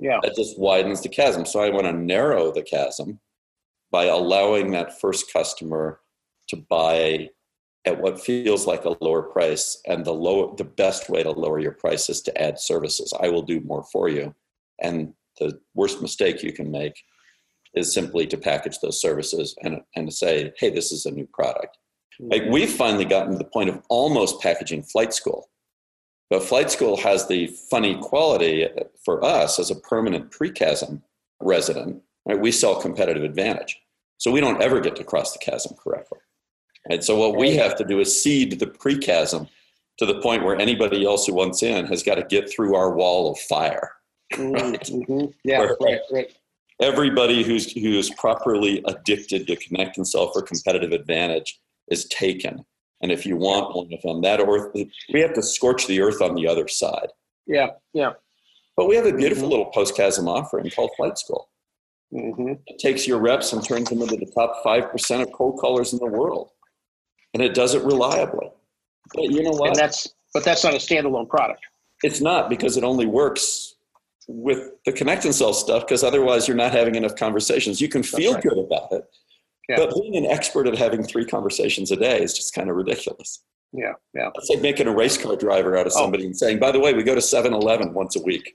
Yeah. 0.00 0.18
that 0.22 0.34
just 0.34 0.58
widens 0.58 1.00
the 1.00 1.08
chasm. 1.08 1.46
So 1.46 1.60
I 1.60 1.70
want 1.70 1.86
to 1.86 1.92
narrow 1.92 2.50
the 2.50 2.62
chasm 2.62 3.20
by 3.92 4.06
allowing 4.06 4.72
that 4.72 5.00
first 5.00 5.32
customer 5.32 6.00
to 6.48 6.56
buy 6.56 7.28
at 7.84 8.00
what 8.00 8.20
feels 8.20 8.66
like 8.66 8.84
a 8.84 8.96
lower 9.00 9.22
price. 9.22 9.80
And 9.86 10.04
the 10.04 10.12
low, 10.14 10.54
the 10.56 10.64
best 10.64 11.08
way 11.08 11.22
to 11.22 11.30
lower 11.30 11.60
your 11.60 11.72
price 11.72 12.08
is 12.08 12.20
to 12.22 12.42
add 12.42 12.58
services. 12.58 13.12
I 13.20 13.28
will 13.28 13.42
do 13.42 13.60
more 13.60 13.84
for 13.92 14.08
you. 14.08 14.34
And 14.80 15.14
the 15.38 15.60
worst 15.74 16.02
mistake 16.02 16.42
you 16.42 16.52
can 16.52 16.70
make 16.70 16.94
is 17.74 17.94
simply 17.94 18.26
to 18.26 18.36
package 18.36 18.78
those 18.80 19.00
services 19.00 19.54
and, 19.62 19.80
and 19.94 20.08
to 20.08 20.14
say, 20.14 20.52
hey, 20.58 20.70
this 20.70 20.90
is 20.90 21.06
a 21.06 21.10
new 21.10 21.28
product. 21.32 21.76
Like 22.30 22.44
we've 22.48 22.70
finally 22.70 23.04
gotten 23.04 23.32
to 23.32 23.38
the 23.38 23.44
point 23.44 23.68
of 23.68 23.82
almost 23.88 24.40
packaging 24.40 24.82
flight 24.84 25.12
school. 25.12 25.48
But 26.30 26.42
flight 26.44 26.70
school 26.70 26.96
has 26.98 27.26
the 27.26 27.48
funny 27.48 27.98
quality 28.00 28.68
for 29.04 29.22
us 29.24 29.58
as 29.58 29.70
a 29.70 29.74
permanent 29.74 30.30
pre-chasm 30.30 31.02
resident, 31.40 32.00
right? 32.24 32.38
We 32.40 32.52
sell 32.52 32.80
competitive 32.80 33.24
advantage. 33.24 33.78
So 34.18 34.30
we 34.30 34.40
don't 34.40 34.62
ever 34.62 34.80
get 34.80 34.94
to 34.96 35.04
cross 35.04 35.32
the 35.32 35.40
chasm 35.40 35.76
correctly. 35.76 36.20
And 36.88 37.02
so 37.04 37.18
what 37.18 37.36
we 37.36 37.56
have 37.56 37.76
to 37.76 37.84
do 37.84 38.00
is 38.00 38.22
seed 38.22 38.58
the 38.58 38.66
pre-chasm 38.68 39.48
to 39.98 40.06
the 40.06 40.20
point 40.20 40.44
where 40.44 40.58
anybody 40.58 41.04
else 41.04 41.26
who 41.26 41.34
wants 41.34 41.62
in 41.62 41.86
has 41.86 42.02
got 42.02 42.14
to 42.14 42.22
get 42.22 42.48
through 42.48 42.76
our 42.76 42.94
wall 42.94 43.32
of 43.32 43.38
fire. 43.40 43.92
Mhm, 44.32 45.06
mhm. 45.06 45.34
Yeah, 45.44 45.58
Where- 45.58 45.76
right, 45.80 46.00
right. 46.10 46.32
Everybody 46.80 47.42
who's 47.44 47.70
who's 47.72 48.10
properly 48.10 48.82
addicted 48.86 49.46
to 49.46 49.56
connect 49.56 49.98
and 49.98 50.08
sell 50.08 50.32
for 50.32 50.42
competitive 50.42 50.90
advantage 50.92 51.60
is 51.88 52.06
taken. 52.06 52.64
And 53.00 53.10
if 53.10 53.26
you 53.26 53.36
want 53.36 53.74
one 53.74 53.90
of 53.92 54.00
them, 54.02 54.22
that 54.22 54.40
earth, 54.40 54.70
we 55.12 55.20
have 55.20 55.34
to 55.34 55.42
scorch 55.42 55.86
the 55.86 56.00
earth 56.00 56.22
on 56.22 56.34
the 56.34 56.46
other 56.46 56.68
side. 56.68 57.08
Yeah, 57.46 57.68
yeah. 57.92 58.12
But 58.76 58.86
we 58.88 58.96
have 58.96 59.06
a 59.06 59.12
beautiful 59.12 59.48
Mhm. 59.48 59.50
little 59.50 59.66
post-chasm 59.66 60.28
offering 60.28 60.70
called 60.70 60.90
Flight 60.96 61.18
School. 61.18 61.48
hmm 62.12 62.52
It 62.66 62.78
takes 62.78 63.06
your 63.06 63.18
reps 63.18 63.52
and 63.52 63.64
turns 63.64 63.88
them 63.88 64.02
into 64.02 64.16
the 64.16 64.30
top 64.34 64.62
5% 64.62 65.22
of 65.22 65.32
cold 65.32 65.58
callers 65.58 65.92
in 65.92 65.98
the 65.98 66.06
world. 66.06 66.50
And 67.34 67.42
it 67.42 67.54
does 67.54 67.74
it 67.74 67.82
reliably. 67.82 68.50
But 69.14 69.24
you 69.24 69.42
know 69.42 69.50
And 69.50 69.58
what? 69.58 69.74
that's, 69.74 70.08
but 70.34 70.44
that's 70.44 70.62
not 70.62 70.74
a 70.74 70.78
standalone 70.78 71.28
product. 71.28 71.64
It's 72.02 72.20
not 72.20 72.48
because 72.50 72.76
it 72.76 72.84
only 72.84 73.06
works 73.06 73.74
with 74.28 74.70
the 74.84 74.92
connect 74.92 75.24
and 75.24 75.34
sell 75.34 75.52
stuff 75.52 75.82
because 75.86 76.04
otherwise 76.04 76.46
you're 76.46 76.56
not 76.56 76.72
having 76.72 76.94
enough 76.94 77.16
conversations. 77.16 77.80
You 77.80 77.88
can 77.88 78.02
feel 78.02 78.34
right. 78.34 78.42
good 78.42 78.58
about 78.58 78.92
it. 78.92 79.04
Yeah. 79.72 79.86
But 79.86 79.94
being 80.02 80.16
an 80.16 80.26
expert 80.26 80.66
at 80.66 80.76
having 80.76 81.02
three 81.02 81.24
conversations 81.24 81.90
a 81.90 81.96
day 81.96 82.22
is 82.22 82.34
just 82.34 82.54
kind 82.54 82.68
of 82.68 82.76
ridiculous. 82.76 83.42
Yeah, 83.72 83.92
yeah. 84.14 84.28
It's 84.34 84.50
like 84.50 84.60
making 84.60 84.86
a 84.86 84.94
race 84.94 85.16
car 85.16 85.34
driver 85.34 85.76
out 85.78 85.86
of 85.86 85.92
Oh. 85.96 86.00
somebody 86.02 86.26
and 86.26 86.36
saying, 86.36 86.58
by 86.58 86.72
the 86.72 86.78
way, 86.80 86.92
we 86.92 87.02
go 87.02 87.14
to 87.14 87.22
7 87.22 87.54
Eleven 87.54 87.94
once 87.94 88.16
a 88.16 88.22
week. 88.22 88.54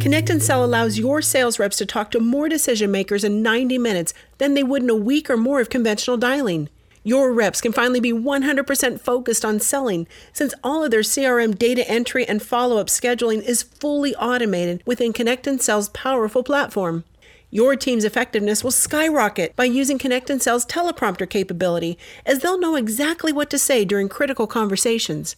Connect 0.00 0.30
and 0.30 0.40
Sell 0.40 0.64
allows 0.64 0.98
your 0.98 1.20
sales 1.20 1.58
reps 1.58 1.76
to 1.78 1.86
talk 1.86 2.12
to 2.12 2.20
more 2.20 2.48
decision 2.48 2.92
makers 2.92 3.24
in 3.24 3.42
90 3.42 3.76
minutes 3.78 4.14
than 4.38 4.54
they 4.54 4.62
would 4.62 4.82
in 4.84 4.90
a 4.90 4.94
week 4.94 5.28
or 5.28 5.36
more 5.36 5.60
of 5.60 5.68
conventional 5.68 6.16
dialing. 6.16 6.68
Your 7.06 7.30
reps 7.32 7.60
can 7.60 7.70
finally 7.70 8.00
be 8.00 8.12
100% 8.12 9.00
focused 9.00 9.44
on 9.44 9.60
selling 9.60 10.08
since 10.32 10.52
all 10.64 10.82
of 10.82 10.90
their 10.90 11.02
CRM 11.02 11.56
data 11.56 11.88
entry 11.88 12.26
and 12.26 12.42
follow 12.42 12.78
up 12.78 12.88
scheduling 12.88 13.42
is 13.42 13.62
fully 13.62 14.12
automated 14.16 14.82
within 14.84 15.12
Connect 15.12 15.46
and 15.46 15.62
Sell's 15.62 15.88
powerful 15.90 16.42
platform. 16.42 17.04
Your 17.48 17.76
team's 17.76 18.04
effectiveness 18.04 18.64
will 18.64 18.72
skyrocket 18.72 19.54
by 19.54 19.66
using 19.66 19.98
Connect 19.98 20.30
and 20.30 20.42
Sell's 20.42 20.66
teleprompter 20.66 21.30
capability, 21.30 21.96
as 22.26 22.40
they'll 22.40 22.58
know 22.58 22.74
exactly 22.74 23.32
what 23.32 23.50
to 23.50 23.58
say 23.58 23.84
during 23.84 24.08
critical 24.08 24.48
conversations. 24.48 25.36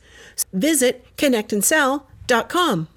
Visit 0.54 1.04
connectandsell.com. 1.18 2.88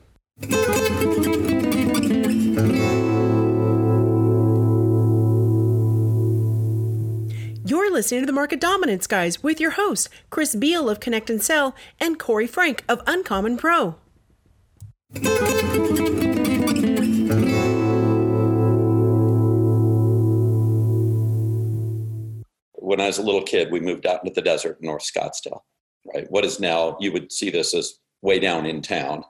You're 7.91 7.97
listening 7.97 8.21
to 8.21 8.25
the 8.25 8.31
Market 8.31 8.61
Dominance 8.61 9.05
Guys 9.05 9.43
with 9.43 9.59
your 9.59 9.71
host, 9.71 10.07
Chris 10.29 10.55
Beall 10.55 10.89
of 10.89 11.01
Connect 11.01 11.29
and 11.29 11.43
Sell 11.43 11.75
and 11.99 12.17
Corey 12.17 12.47
Frank 12.47 12.85
of 12.87 13.01
Uncommon 13.05 13.57
Pro. 13.57 13.97
when 22.71 23.01
I 23.01 23.07
was 23.07 23.17
a 23.17 23.23
little 23.23 23.43
kid, 23.43 23.69
we 23.73 23.81
moved 23.81 24.05
out 24.05 24.23
into 24.23 24.33
the 24.33 24.41
desert 24.41 24.77
in 24.79 24.87
North 24.87 25.03
Scottsdale, 25.03 25.59
right? 26.15 26.31
What 26.31 26.45
is 26.45 26.61
now, 26.61 26.95
you 27.01 27.11
would 27.11 27.29
see 27.29 27.49
this 27.49 27.73
as 27.73 27.95
way 28.21 28.39
down 28.39 28.65
in 28.65 28.81
town, 28.81 29.25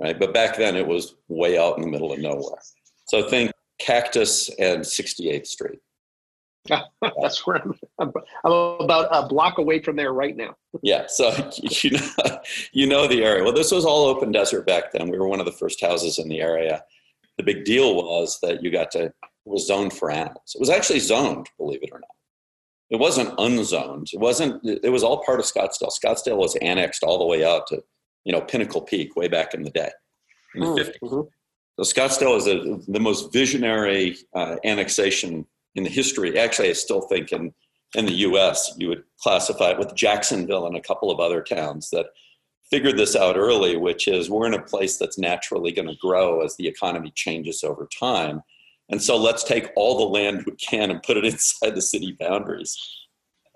right? 0.00 0.18
But 0.18 0.34
back 0.34 0.56
then 0.56 0.74
it 0.74 0.88
was 0.88 1.14
way 1.28 1.56
out 1.56 1.76
in 1.76 1.84
the 1.84 1.88
middle 1.88 2.12
of 2.12 2.18
nowhere. 2.18 2.58
So 3.06 3.28
think 3.28 3.52
Cactus 3.78 4.48
and 4.58 4.80
68th 4.80 5.46
Street. 5.46 5.78
That's 7.20 7.46
where 7.46 7.56
I'm, 7.56 7.74
I'm, 7.98 8.12
I'm 8.44 8.52
about 8.52 9.08
a 9.10 9.26
block 9.26 9.58
away 9.58 9.80
from 9.80 9.96
there 9.96 10.12
right 10.12 10.36
now. 10.36 10.54
Yeah, 10.82 11.06
so 11.08 11.50
you 11.56 11.90
know, 11.90 12.38
you 12.72 12.86
know 12.86 13.06
the 13.08 13.24
area. 13.24 13.42
Well, 13.42 13.52
this 13.52 13.72
was 13.72 13.84
all 13.84 14.06
open 14.06 14.32
desert 14.32 14.66
back 14.66 14.92
then. 14.92 15.08
We 15.10 15.18
were 15.18 15.28
one 15.28 15.40
of 15.40 15.46
the 15.46 15.52
first 15.52 15.80
houses 15.80 16.18
in 16.18 16.28
the 16.28 16.40
area. 16.40 16.82
The 17.38 17.44
big 17.44 17.64
deal 17.64 17.94
was 17.96 18.38
that 18.42 18.62
you 18.62 18.70
got 18.70 18.90
to, 18.92 19.04
it 19.06 19.12
was 19.44 19.66
zoned 19.66 19.92
for 19.92 20.10
animals. 20.10 20.52
It 20.54 20.60
was 20.60 20.70
actually 20.70 21.00
zoned, 21.00 21.48
believe 21.58 21.82
it 21.82 21.90
or 21.92 21.98
not. 21.98 22.10
It 22.90 23.00
wasn't 23.00 23.34
unzoned. 23.38 24.08
It 24.12 24.20
wasn't. 24.20 24.60
It 24.64 24.92
was 24.92 25.02
all 25.02 25.24
part 25.24 25.40
of 25.40 25.46
Scottsdale. 25.46 25.90
Scottsdale 25.90 26.36
was 26.36 26.56
annexed 26.56 27.02
all 27.02 27.18
the 27.18 27.24
way 27.24 27.42
out 27.42 27.66
to 27.68 27.82
you 28.24 28.32
know, 28.32 28.40
Pinnacle 28.42 28.82
Peak 28.82 29.16
way 29.16 29.28
back 29.28 29.54
in 29.54 29.62
the 29.62 29.70
day, 29.70 29.90
in 30.54 30.60
the 30.60 30.66
Mm, 30.68 30.78
50s. 30.78 30.98
mhm. 31.02 31.28
So 31.80 31.82
Scottsdale 31.82 32.36
is 32.36 32.46
a, 32.46 32.78
the 32.86 33.00
most 33.00 33.32
visionary 33.32 34.16
uh, 34.34 34.56
annexation 34.64 35.46
in 35.74 35.84
the 35.84 35.90
history. 35.90 36.38
Actually, 36.38 36.70
I 36.70 36.74
still 36.74 37.02
think 37.02 37.32
in, 37.32 37.52
in 37.96 38.06
the 38.06 38.12
U.S. 38.12 38.74
you 38.78 38.88
would 38.88 39.04
classify 39.20 39.70
it 39.70 39.78
with 39.78 39.94
Jacksonville 39.94 40.66
and 40.66 40.76
a 40.76 40.82
couple 40.82 41.10
of 41.10 41.20
other 41.20 41.42
towns 41.42 41.90
that 41.90 42.06
figured 42.70 42.96
this 42.96 43.14
out 43.14 43.36
early, 43.36 43.76
which 43.76 44.08
is 44.08 44.30
we're 44.30 44.46
in 44.46 44.54
a 44.54 44.62
place 44.62 44.96
that's 44.96 45.18
naturally 45.18 45.72
going 45.72 45.88
to 45.88 45.96
grow 45.96 46.40
as 46.40 46.56
the 46.56 46.66
economy 46.66 47.12
changes 47.14 47.62
over 47.62 47.88
time. 47.98 48.42
And 48.88 49.02
so 49.02 49.16
let's 49.16 49.44
take 49.44 49.70
all 49.76 49.98
the 49.98 50.04
land 50.04 50.44
we 50.46 50.52
can 50.56 50.90
and 50.90 51.02
put 51.02 51.16
it 51.16 51.24
inside 51.32 51.74
the 51.74 51.82
city 51.82 52.16
boundaries 52.18 52.76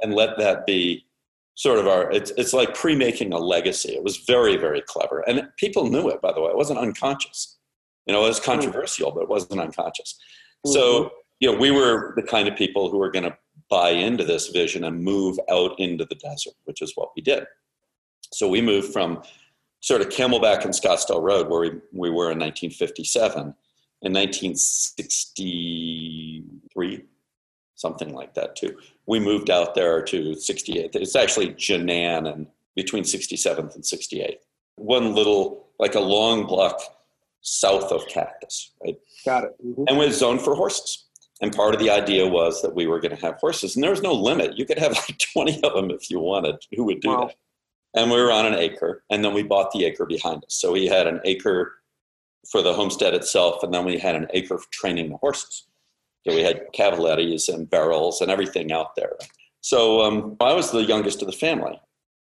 and 0.01 0.15
let 0.15 0.37
that 0.39 0.67
be 0.67 1.07
sort 1.55 1.79
of 1.79 1.87
our 1.87 2.11
it's, 2.13 2.31
it's 2.37 2.53
like 2.53 2.75
pre-making 2.75 3.33
a 3.33 3.39
legacy 3.39 3.95
it 3.95 4.05
was 4.05 4.19
very 4.19 4.57
very 4.57 4.83
clever 4.83 5.21
and 5.27 5.49
people 5.57 5.89
knew 5.89 6.09
it 6.09 6.21
by 6.21 6.33
the 6.33 6.41
way 6.41 6.51
it 6.51 6.57
wasn't 6.57 6.79
unconscious 6.79 7.57
you 8.07 8.13
know 8.13 8.25
it 8.25 8.29
was 8.29 8.39
mm-hmm. 8.39 8.53
controversial 8.53 9.11
but 9.11 9.23
it 9.23 9.29
wasn't 9.29 9.59
unconscious 9.59 10.19
so 10.67 10.81
mm-hmm. 10.81 11.09
You 11.41 11.51
know 11.51 11.59
we 11.59 11.71
were 11.71 12.13
the 12.17 12.23
kind 12.23 12.47
of 12.49 12.57
people 12.57 12.91
who 12.91 12.99
were 12.99 13.11
going 13.11 13.25
to 13.25 13.37
buy 13.69 13.91
into 13.91 14.25
this 14.25 14.49
vision 14.49 14.85
and 14.85 15.03
move 15.03 15.39
out 15.51 15.73
into 15.79 16.05
the 16.05 16.15
desert 16.17 16.55
which 16.65 16.83
is 16.83 16.93
what 16.95 17.11
we 17.17 17.23
did 17.23 17.45
so 18.33 18.49
we 18.49 18.61
moved 18.61 18.93
from 18.93 19.23
sort 19.81 20.01
of 20.01 20.09
camelback 20.09 20.65
and 20.65 20.75
scottsdale 20.75 21.23
road 21.23 21.49
where 21.49 21.61
we, 21.61 21.71
we 21.93 22.11
were 22.11 22.31
in 22.31 22.39
1957 22.39 23.55
in 24.03 24.13
1963 24.13 27.05
something 27.75 28.15
like 28.15 28.35
that 28.35 28.55
too 28.57 28.77
we 29.07 29.21
moved 29.21 29.51
out 29.51 29.75
there 29.75 30.03
to 30.03 30.33
68th. 30.33 30.97
It's 30.97 31.17
actually 31.17 31.55
Janan 31.55 32.33
and 32.33 32.47
between 32.75 33.05
67th 33.05 33.75
and 33.75 33.85
68th. 33.85 34.39
One 34.77 35.15
little, 35.15 35.69
like 35.79 35.95
a 35.95 36.01
long 36.01 36.47
block 36.47 36.79
south 37.41 37.91
of 37.93 38.07
Cactus, 38.09 38.73
right? 38.85 38.99
Got 39.25 39.45
it. 39.45 39.57
Mhm. 39.65 39.85
And 39.89 39.99
was 39.99 40.19
zoned 40.19 40.43
for 40.43 40.55
horses. 40.55 41.06
And 41.41 41.55
part 41.55 41.75
of 41.75 41.81
the 41.81 41.91
idea 41.91 42.27
was 42.27 42.63
that 42.63 42.75
we 42.75 42.87
were 42.87 42.99
going 43.01 43.15
to 43.15 43.21
have 43.27 43.37
horses, 43.37 43.75
and 43.77 43.83
there 43.83 43.91
was 43.91 44.03
no 44.03 44.13
limit. 44.15 44.57
You 44.59 44.65
could 44.65 44.79
have 44.79 44.93
like 44.93 45.19
20 45.33 45.63
of 45.65 45.75
them 45.75 45.91
if 45.91 46.11
you 46.11 46.19
wanted. 46.21 46.57
Who 46.77 46.85
would 46.85 47.01
do 47.01 47.11
Wow. 47.11 47.27
that? 47.27 47.37
And 48.01 48.11
we 48.11 48.19
were 48.19 48.33
on 48.33 48.47
an 48.47 48.55
acre, 48.55 49.03
and 49.11 49.25
then 49.25 49.33
we 49.35 49.43
bought 49.43 49.73
the 49.73 49.85
acre 49.85 50.05
behind 50.05 50.45
us. 50.45 50.55
So 50.55 50.73
we 50.73 50.87
had 50.87 51.07
an 51.07 51.21
acre 51.25 51.73
for 52.51 52.61
the 52.63 52.75
homestead 52.75 53.15
itself, 53.15 53.63
and 53.63 53.73
then 53.73 53.85
we 53.85 53.99
had 53.99 54.15
an 54.15 54.27
acre 54.35 54.59
for 54.59 54.67
training 54.71 55.11
the 55.11 55.17
horses. 55.17 55.67
So 56.27 56.35
we 56.35 56.43
had 56.43 56.67
cavalettes 56.75 57.49
and 57.53 57.69
barrels 57.71 58.21
and 58.21 58.31
everything 58.31 58.71
out 58.73 58.97
there. 58.97 59.13
So 59.63 60.03
um, 60.03 60.37
I 60.41 60.53
was 60.53 60.71
the 60.71 60.85
youngest 60.85 61.23
of 61.23 61.27
the 61.27 61.33
family. 61.37 61.81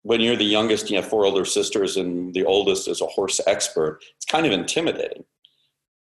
When 0.03 0.21
you're 0.21 0.37
the 0.37 0.45
youngest, 0.45 0.89
you 0.91 0.97
have 0.97 1.09
four 1.09 1.25
older 1.25 1.45
sisters, 1.45 1.97
and 1.97 2.33
the 2.33 2.45
oldest 2.45 2.87
is 2.87 3.01
a 3.01 3.07
horse 3.07 3.41
expert. 3.47 4.01
It's 4.17 4.27
kind 4.27 4.47
of 4.47 4.53
intimidating. 4.53 5.25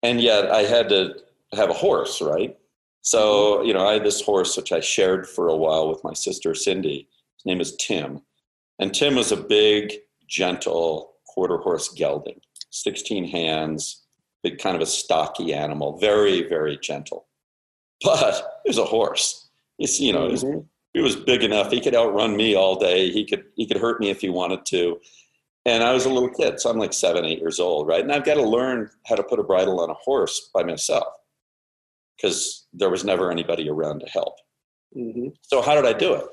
And 0.02 0.20
yet 0.20 0.50
I 0.52 0.64
had 0.64 0.90
to 0.90 1.16
have 1.54 1.70
a 1.70 1.74
horse, 1.74 2.22
right? 2.22 2.58
So, 3.04 3.62
you 3.64 3.74
know, 3.74 3.86
I 3.86 3.94
had 3.94 4.06
this 4.06 4.22
horse 4.22 4.56
which 4.56 4.72
I 4.72 4.80
shared 4.80 5.28
for 5.28 5.50
a 5.50 5.56
while 5.56 5.90
with 5.90 6.04
my 6.06 6.14
sister 6.14 6.56
Cindy. 6.56 7.10
His 7.38 7.46
name 7.46 7.60
is 7.60 7.76
Tim. 7.76 8.22
And 8.80 8.94
Tim 8.94 9.16
was 9.16 9.32
a 9.32 9.38
big, 9.38 9.94
gentle 10.28 11.12
quarter 11.28 11.58
horse 11.58 11.90
gelding, 11.90 12.40
16 12.72 13.26
hands, 13.28 14.04
big 14.42 14.58
kind 14.58 14.76
of 14.76 14.82
a 14.82 14.86
stocky 14.86 15.54
animal, 15.54 15.98
very, 16.00 16.48
very 16.48 16.78
gentle. 16.78 17.28
But 18.04 18.62
he 18.64 18.70
was 18.70 18.78
a 18.78 18.86
horse. 18.86 19.50
He's, 19.78 20.00
you 20.00 20.14
know, 20.14 20.26
he 20.26 20.32
was, 20.32 20.44
Mhm. 20.46 20.66
he 20.94 21.02
was 21.02 21.16
big 21.18 21.44
enough. 21.44 21.72
He 21.72 21.82
could 21.82 21.96
outrun 21.96 22.36
me 22.38 22.56
all 22.56 22.76
day. 22.76 23.10
He 23.12 23.26
could 23.26 23.46
he 23.56 23.66
could 23.66 23.78
hurt 23.78 24.00
me 24.00 24.10
if 24.12 24.22
he 24.22 24.30
wanted 24.30 24.66
to. 24.68 25.00
And 25.66 25.84
I 25.84 25.94
was 25.94 26.06
a 26.06 26.10
little 26.10 26.30
kid, 26.30 26.60
so 26.60 26.70
I'm 26.70 26.78
like 26.78 26.94
seven, 26.94 27.26
eight 27.26 27.40
years 27.40 27.60
old, 27.60 27.88
right? 27.88 28.02
And 28.02 28.12
I've 28.12 28.26
got 28.26 28.36
to 28.36 28.44
learn 28.44 28.90
how 29.08 29.16
to 29.16 29.24
put 29.24 29.40
a 29.40 29.44
bridle 29.44 29.80
on 29.80 29.90
a 29.90 29.94
horse 29.94 30.50
by 30.54 30.64
myself 30.64 31.06
because 32.18 32.68
there 32.74 32.90
was 32.90 33.04
never 33.04 33.32
anybody 33.32 33.70
around 33.70 34.00
to 34.00 34.08
help. 34.08 34.36
Mhm. 34.96 35.34
So 35.42 35.62
how 35.62 35.76
did 35.76 35.86
I 35.86 35.94
do 35.94 36.14
it? 36.14 36.26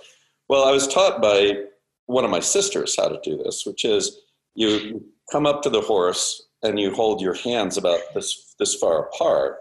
Well, 0.49 0.65
I 0.65 0.73
was 0.73 0.87
taught 0.89 1.23
by 1.23 1.65
one 2.07 2.25
of 2.25 2.31
my 2.31 2.41
sisters 2.41 2.97
how 2.97 3.09
to 3.09 3.21
do 3.23 3.37
this, 3.37 3.65
which 3.65 3.85
is 3.85 4.21
you 4.55 5.05
come 5.31 5.47
up 5.47 5.63
to 5.63 5.71
the 5.71 5.81
horse 5.81 6.49
and 6.63 6.79
you 6.79 6.93
hold 6.93 7.21
your 7.21 7.35
hands 7.35 7.77
about 7.77 8.01
this 8.15 8.55
this 8.59 8.75
far 8.75 9.07
apart 9.07 9.61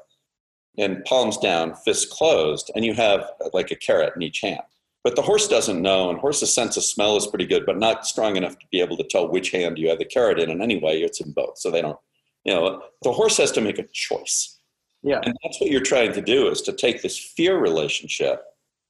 and 0.78 1.04
palms 1.06 1.38
down, 1.38 1.76
fists 1.76 2.12
closed, 2.12 2.72
and 2.76 2.84
you 2.86 2.93
have 2.93 3.32
like 3.54 3.72
a 3.72 3.76
carrot 3.76 4.13
in 4.15 4.22
each 4.22 4.41
hand. 4.41 4.62
But 5.04 5.15
the 5.15 5.22
horse 5.22 5.48
doesn't 5.48 5.82
know, 5.82 6.10
and 6.10 6.20
horse's 6.20 6.54
sense 6.54 6.76
of 6.76 6.84
smell 6.84 7.15
is 7.15 7.28
pretty 7.28 7.46
good, 7.46 7.65
but 7.65 7.78
not 7.78 8.06
strong 8.06 8.36
enough 8.36 8.60
to 8.60 8.65
be 8.72 8.82
able 8.82 8.98
to 8.98 9.04
tell 9.04 9.28
which 9.30 9.52
hand 9.52 9.78
you 9.78 9.89
have 9.89 10.00
the 10.00 10.06
carrot 10.06 10.39
in. 10.39 10.50
And 10.50 10.62
anyway, 10.62 11.02
it's 11.02 11.22
in 11.22 11.32
both, 11.32 11.58
so 11.58 11.72
they 11.72 11.82
don't. 11.82 11.98
You 12.43 12.54
know, 12.54 12.84
the 13.04 13.13
horse 13.13 13.38
has 13.38 13.52
to 13.54 13.62
make 13.62 13.80
a 13.80 13.88
choice. 13.93 14.59
Yeah. 15.04 15.22
And 15.24 15.36
that's 15.44 15.60
what 15.62 15.70
you're 15.70 15.82
trying 15.82 16.14
to 16.14 16.22
do 16.22 16.48
is 16.50 16.62
to 16.64 16.74
take 16.74 17.02
this 17.02 17.18
fear 17.18 17.58
relationship. 17.58 18.44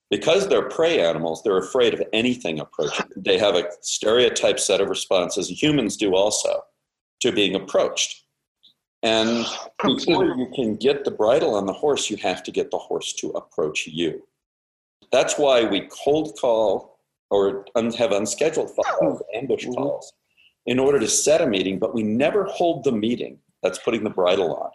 Because 0.10 0.48
they're 0.48 0.68
prey 0.68 1.02
animals, 1.06 1.44
they're 1.44 1.60
afraid 1.60 1.94
of 1.94 2.02
anything 2.14 2.60
approaching. 2.60 3.06
They 3.16 3.38
have 3.38 3.56
a 3.56 3.66
stereotype 3.82 4.60
set 4.60 4.82
of 4.82 4.90
responses, 4.90 5.50
humans 5.62 5.98
do 5.98 6.16
also, 6.16 6.64
to 7.22 7.32
being 7.32 7.54
approached. 7.56 8.24
And 9.04 9.46
before 9.84 10.26
you 10.26 10.48
can 10.56 10.76
get 10.78 11.06
the 11.06 11.12
bridle 11.12 11.54
on 11.54 11.68
the 11.68 11.74
horse, 11.74 12.10
you 12.10 12.18
have 12.18 12.42
to 12.44 12.52
get 12.52 12.72
the 12.72 12.80
horse 12.80 13.14
to 13.14 13.30
approach 13.32 13.86
you. 13.86 14.24
That's 15.12 15.38
why 15.38 15.64
we 15.64 15.88
cold 16.04 16.38
call 16.42 17.00
or 17.30 17.66
un- 17.76 17.94
have 17.94 18.12
unscheduled 18.12 18.72
calls, 19.00 19.22
ambush 19.36 19.66
Mhm. 19.68 19.76
calls, 19.76 20.12
in 20.66 20.80
order 20.80 21.00
to 21.00 21.08
set 21.08 21.42
a 21.42 21.46
meeting, 21.48 21.78
but 21.78 21.94
we 21.94 22.02
never 22.02 22.46
hold 22.46 22.84
the 22.84 22.92
meeting 22.92 23.38
that's 23.62 23.78
putting 23.80 24.04
the 24.04 24.10
bridle 24.10 24.56
on 24.56 24.72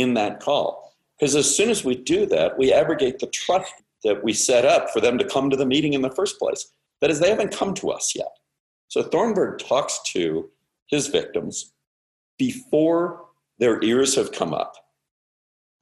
in 0.00 0.14
that 0.14 0.40
call. 0.40 0.94
Because 1.18 1.34
as 1.34 1.54
soon 1.54 1.70
as 1.70 1.84
we 1.84 1.94
do 1.94 2.26
that, 2.26 2.58
we 2.58 2.72
abrogate 2.72 3.18
the 3.18 3.26
trust 3.28 3.72
that 4.04 4.22
we 4.22 4.32
set 4.32 4.64
up 4.64 4.90
for 4.90 5.00
them 5.00 5.18
to 5.18 5.24
come 5.24 5.50
to 5.50 5.56
the 5.56 5.66
meeting 5.66 5.94
in 5.94 6.02
the 6.02 6.10
first 6.10 6.38
place. 6.38 6.70
That 7.00 7.10
is, 7.10 7.20
they 7.20 7.30
haven't 7.30 7.56
come 7.56 7.74
to 7.74 7.90
us 7.90 8.14
yet. 8.14 8.36
So 8.88 9.02
Thornburg 9.02 9.58
talks 9.58 10.00
to 10.12 10.50
his 10.86 11.08
victims 11.08 11.72
before 12.38 13.24
their 13.58 13.82
ears 13.82 14.14
have 14.14 14.32
come 14.32 14.52
up 14.52 14.74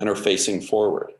and 0.01 0.09
are 0.09 0.17
facing 0.17 0.61
forward. 0.61 1.13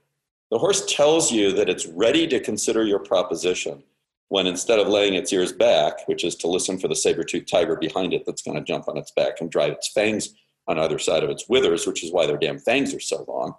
The 0.51 0.59
horse 0.59 0.85
tells 0.87 1.33
you 1.33 1.53
that 1.53 1.69
it's 1.69 1.87
ready 1.87 2.27
to 2.29 2.41
consider 2.41 2.85
your 2.85 3.01
proposition 3.01 3.83
when 4.29 4.47
instead 4.47 4.79
of 4.79 4.89
laying 4.89 5.15
its 5.15 5.33
ears 5.33 5.53
back, 5.53 6.07
which 6.09 6.25
is 6.25 6.35
to 6.37 6.49
listen 6.49 6.79
for 6.79 6.89
the 6.89 6.97
saber-toothed 6.97 7.49
tiger 7.49 7.77
behind 7.77 8.15
it 8.15 8.25
that's 8.25 8.43
going 8.43 8.57
to 8.57 8.65
jump 8.65 8.89
on 8.89 8.97
its 8.97 9.11
back 9.11 9.41
and 9.41 9.51
drive 9.51 9.73
its 9.73 9.89
fangs 9.89 10.35
on 10.67 10.79
either 10.79 10.99
side 10.99 11.23
of 11.23 11.31
its 11.31 11.49
withers, 11.49 11.87
which 11.87 12.03
is 12.05 12.13
why 12.13 12.27
their 12.27 12.39
damn 12.39 12.59
fangs 12.59 12.95
are 12.95 13.01
so 13.01 13.25
long, 13.29 13.55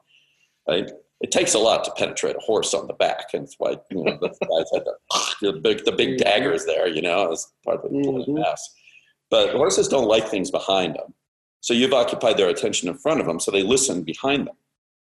right? 0.68 0.90
It 1.22 1.32
takes 1.32 1.54
a 1.54 1.60
lot 1.60 1.84
to 1.86 1.92
penetrate 1.92 2.36
a 2.36 2.40
horse 2.40 2.74
on 2.74 2.88
the 2.88 2.94
back, 2.94 3.28
and 3.34 3.44
it's 3.44 3.56
why 3.58 3.78
you 3.92 4.04
know 4.04 4.18
the 4.20 4.28
guys 4.30 4.70
had 4.74 4.84
the, 4.86 5.52
the 5.54 5.60
big 5.60 5.86
the 5.86 5.92
big 5.92 6.18
daggers 6.18 6.66
there, 6.66 6.88
you 6.88 7.02
know, 7.02 7.32
as 7.32 7.48
part 7.64 7.84
of 7.84 7.92
the 7.92 7.98
Mhm. 7.98 8.28
mass. 8.40 8.70
But 9.30 9.56
horses 9.56 9.88
don't 9.88 10.08
like 10.08 10.28
things 10.28 10.52
behind 10.52 10.96
them, 10.96 11.14
so 11.62 11.74
you've 11.74 11.94
occupied 11.94 12.38
their 12.38 12.50
attention 12.50 12.90
in 12.90 12.98
front 12.98 13.22
of 13.22 13.28
them, 13.28 13.40
so 13.40 13.50
they 13.52 13.64
listen 13.64 14.04
behind 14.04 14.48
them. 14.48 14.56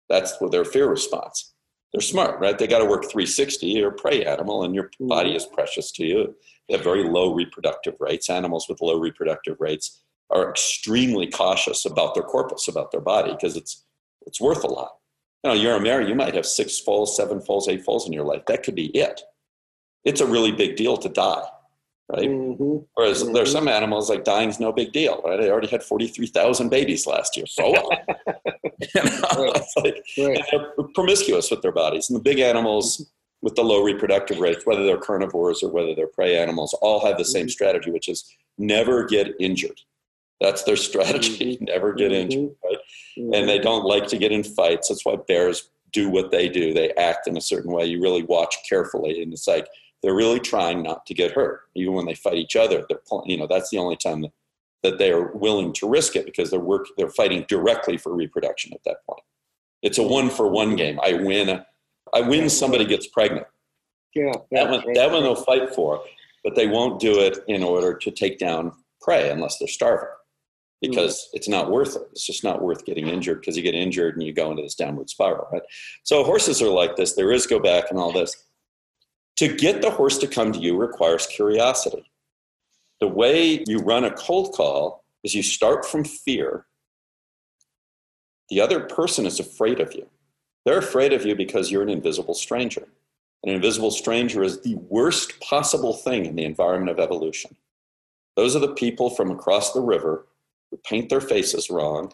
That's 0.08 0.36
their 0.50 0.64
fear 0.64 0.88
response. 0.88 1.54
They're 1.92 2.00
smart, 2.02 2.40
right? 2.40 2.58
They 2.58 2.66
got 2.66 2.80
to 2.80 2.84
work 2.84 3.02
360. 3.04 3.66
You're 3.66 3.88
a 3.90 3.92
prey 3.92 4.24
animal, 4.24 4.64
and 4.64 4.74
your 4.74 4.90
body 5.00 5.34
is 5.34 5.46
precious 5.46 5.90
to 5.92 6.04
you. 6.04 6.36
They 6.68 6.74
have 6.76 6.84
very 6.84 7.04
low 7.04 7.32
reproductive 7.32 7.94
rates. 8.00 8.28
Animals 8.28 8.68
with 8.68 8.80
low 8.82 8.98
reproductive 8.98 9.56
rates 9.60 10.02
are 10.30 10.50
extremely 10.50 11.26
cautious 11.28 11.84
about 11.84 12.14
their 12.14 12.24
corpus, 12.24 12.68
about 12.68 12.90
their 12.90 13.00
body, 13.00 13.32
because 13.32 13.56
it's 13.56 13.84
it's 14.26 14.40
worth 14.40 14.64
a 14.64 14.68
lot. 14.68 14.92
You 15.44 15.50
know, 15.50 15.56
you're 15.56 15.76
a 15.76 15.80
mare, 15.80 16.02
you 16.02 16.14
might 16.14 16.34
have 16.34 16.46
six 16.46 16.78
foals, 16.78 17.16
seven 17.16 17.40
foals, 17.40 17.68
eight 17.68 17.84
foals 17.84 18.06
in 18.06 18.12
your 18.12 18.24
life. 18.24 18.42
That 18.46 18.64
could 18.64 18.74
be 18.74 18.86
it. 18.86 19.22
It's 20.04 20.20
a 20.20 20.26
really 20.26 20.52
big 20.52 20.76
deal 20.76 20.96
to 20.96 21.08
die, 21.08 21.44
right? 22.08 22.28
Mhm. 22.28 22.84
Whereas 22.94 23.20
there 23.20 23.30
are 23.30 23.44
mm-hmm. 23.44 23.52
some 23.52 23.68
animals 23.68 24.10
like 24.10 24.24
dying's 24.24 24.58
no 24.58 24.72
big 24.72 24.92
deal, 24.92 25.22
right? 25.24 25.40
They 25.40 25.50
already 25.50 25.68
had 25.68 25.84
43,000 25.84 26.68
babies 26.68 27.06
last 27.06 27.36
year. 27.36 27.46
So 27.46 27.70
what? 27.70 28.06
you 28.94 29.02
know, 29.04 29.52
it's 29.54 29.74
like, 29.76 30.04
Right. 30.18 30.44
they're 30.50 30.88
promiscuous 30.94 31.50
with 31.50 31.62
their 31.62 31.72
bodies. 31.72 32.10
And 32.10 32.16
the 32.16 32.22
big 32.22 32.40
animals 32.40 32.96
mm-hmm. 32.96 33.10
with 33.42 33.54
the 33.54 33.62
low 33.62 33.82
reproductive 33.82 34.38
rates, 34.38 34.66
whether 34.66 34.84
they're 34.84 34.98
carnivores 34.98 35.62
or 35.62 35.70
whether 35.70 35.94
they're 35.94 36.08
prey 36.08 36.36
animals, 36.36 36.74
all 36.82 37.04
have 37.06 37.18
the 37.18 37.24
same 37.24 37.42
mm-hmm. 37.42 37.50
strategy, 37.50 37.90
which 37.90 38.08
is 38.08 38.24
never 38.58 39.04
get 39.04 39.34
injured. 39.40 39.80
That's 40.40 40.64
their 40.64 40.76
strategy. 40.76 41.56
Mm-hmm. 41.56 41.64
Never 41.72 41.92
get 41.94 42.12
mm-hmm. 42.12 42.32
injured, 42.32 42.56
right? 42.64 42.78
And 43.16 43.48
they 43.48 43.56
mm-hmm. 43.56 43.62
don't 43.62 43.84
like 43.84 44.06
to 44.08 44.18
get 44.18 44.32
in 44.32 44.44
fights. 44.44 44.88
That's 44.88 45.04
why 45.04 45.16
bears 45.16 45.70
do 45.92 46.10
what 46.10 46.30
they 46.30 46.48
do. 46.48 46.74
They 46.74 46.92
act 46.92 47.26
in 47.26 47.36
a 47.36 47.40
certain 47.40 47.72
way. 47.72 47.86
You 47.86 48.02
really 48.02 48.22
watch 48.22 48.56
carefully, 48.68 49.22
and 49.22 49.32
it's 49.32 49.46
like 49.46 49.66
they're 50.02 50.14
really 50.14 50.40
trying 50.40 50.82
not 50.82 51.06
to 51.06 51.14
get 51.14 51.32
hurt. 51.32 51.62
Even 51.74 51.94
when 51.94 52.06
they 52.06 52.14
fight 52.14 52.34
each 52.34 52.56
other, 52.56 52.84
they're 52.88 53.00
you 53.24 53.38
know 53.38 53.46
that's 53.46 53.70
the 53.70 53.78
only 53.78 53.96
time 53.96 54.22
that, 54.22 54.32
that 54.82 54.98
they 54.98 55.10
are 55.10 55.32
willing 55.32 55.72
to 55.74 55.88
risk 55.88 56.16
it 56.16 56.26
because 56.26 56.50
they're 56.50 56.60
work 56.60 56.86
they're 56.98 57.10
fighting 57.10 57.46
directly 57.48 57.96
for 57.96 58.14
reproduction 58.14 58.72
at 58.74 58.84
that 58.84 58.98
point. 59.08 59.22
It's 59.82 59.98
a 59.98 60.02
one 60.02 60.28
for 60.28 60.48
one 60.48 60.76
game. 60.76 61.00
I 61.02 61.14
win. 61.14 61.62
I 62.12 62.20
win. 62.20 62.50
Somebody 62.50 62.84
gets 62.84 63.06
pregnant. 63.06 63.46
Yeah. 64.14 64.32
That 64.50 64.70
one, 64.70 64.84
right, 64.86 64.94
that 64.94 65.10
one 65.10 65.22
they'll 65.22 65.34
fight 65.34 65.74
for, 65.74 66.02
but 66.42 66.54
they 66.54 66.66
won't 66.66 67.00
do 67.00 67.20
it 67.20 67.38
in 67.48 67.62
order 67.62 67.94
to 67.94 68.10
take 68.10 68.38
down 68.38 68.72
prey 69.00 69.30
unless 69.30 69.58
they're 69.58 69.68
starving 69.68 70.08
Mm-hmm. 70.84 70.90
because 70.90 71.30
it's 71.32 71.48
not 71.48 71.70
worth 71.70 71.96
it. 71.96 72.02
It's 72.12 72.26
just 72.26 72.44
not 72.44 72.60
worth 72.60 72.84
getting 72.84 73.08
injured 73.08 73.40
because 73.40 73.56
you 73.56 73.62
get 73.62 73.74
injured 73.74 74.14
and 74.14 74.22
you 74.22 74.34
go 74.34 74.50
into 74.50 74.62
this 74.62 74.74
downward 74.74 75.08
spiral, 75.08 75.48
right? 75.50 75.62
So 76.04 76.22
horses 76.22 76.60
are 76.60 76.68
like 76.68 76.96
this. 76.96 77.14
There 77.14 77.32
is 77.32 77.46
go 77.46 77.58
back 77.58 77.86
and 77.88 77.98
all 77.98 78.12
this. 78.12 78.36
To 79.36 79.56
get 79.56 79.80
the 79.80 79.90
horse 79.90 80.18
to 80.18 80.26
come 80.26 80.52
to 80.52 80.58
you 80.58 80.76
requires 80.76 81.26
curiosity. 81.26 82.10
The 83.00 83.08
way 83.08 83.64
you 83.66 83.78
run 83.78 84.04
a 84.04 84.10
cold 84.10 84.52
call 84.52 85.02
is 85.24 85.34
you 85.34 85.42
start 85.42 85.86
from 85.86 86.04
fear. 86.04 86.66
The 88.50 88.60
other 88.60 88.80
person 88.80 89.24
is 89.24 89.40
afraid 89.40 89.80
of 89.80 89.94
you. 89.94 90.06
They're 90.66 90.78
afraid 90.78 91.14
of 91.14 91.24
you 91.24 91.34
because 91.34 91.70
you're 91.70 91.82
an 91.82 91.88
invisible 91.88 92.34
stranger. 92.34 92.86
An 93.44 93.50
invisible 93.50 93.90
stranger 93.90 94.42
is 94.42 94.60
the 94.60 94.76
worst 94.90 95.40
possible 95.40 95.94
thing 95.94 96.26
in 96.26 96.36
the 96.36 96.44
environment 96.44 96.90
of 96.90 97.02
evolution. 97.02 97.56
Those 98.36 98.54
are 98.54 98.60
the 98.60 98.74
people 98.74 99.08
from 99.08 99.30
across 99.30 99.72
the 99.72 99.80
river 99.80 100.26
paint 100.84 101.08
their 101.08 101.20
faces 101.20 101.70
wrong. 101.70 102.12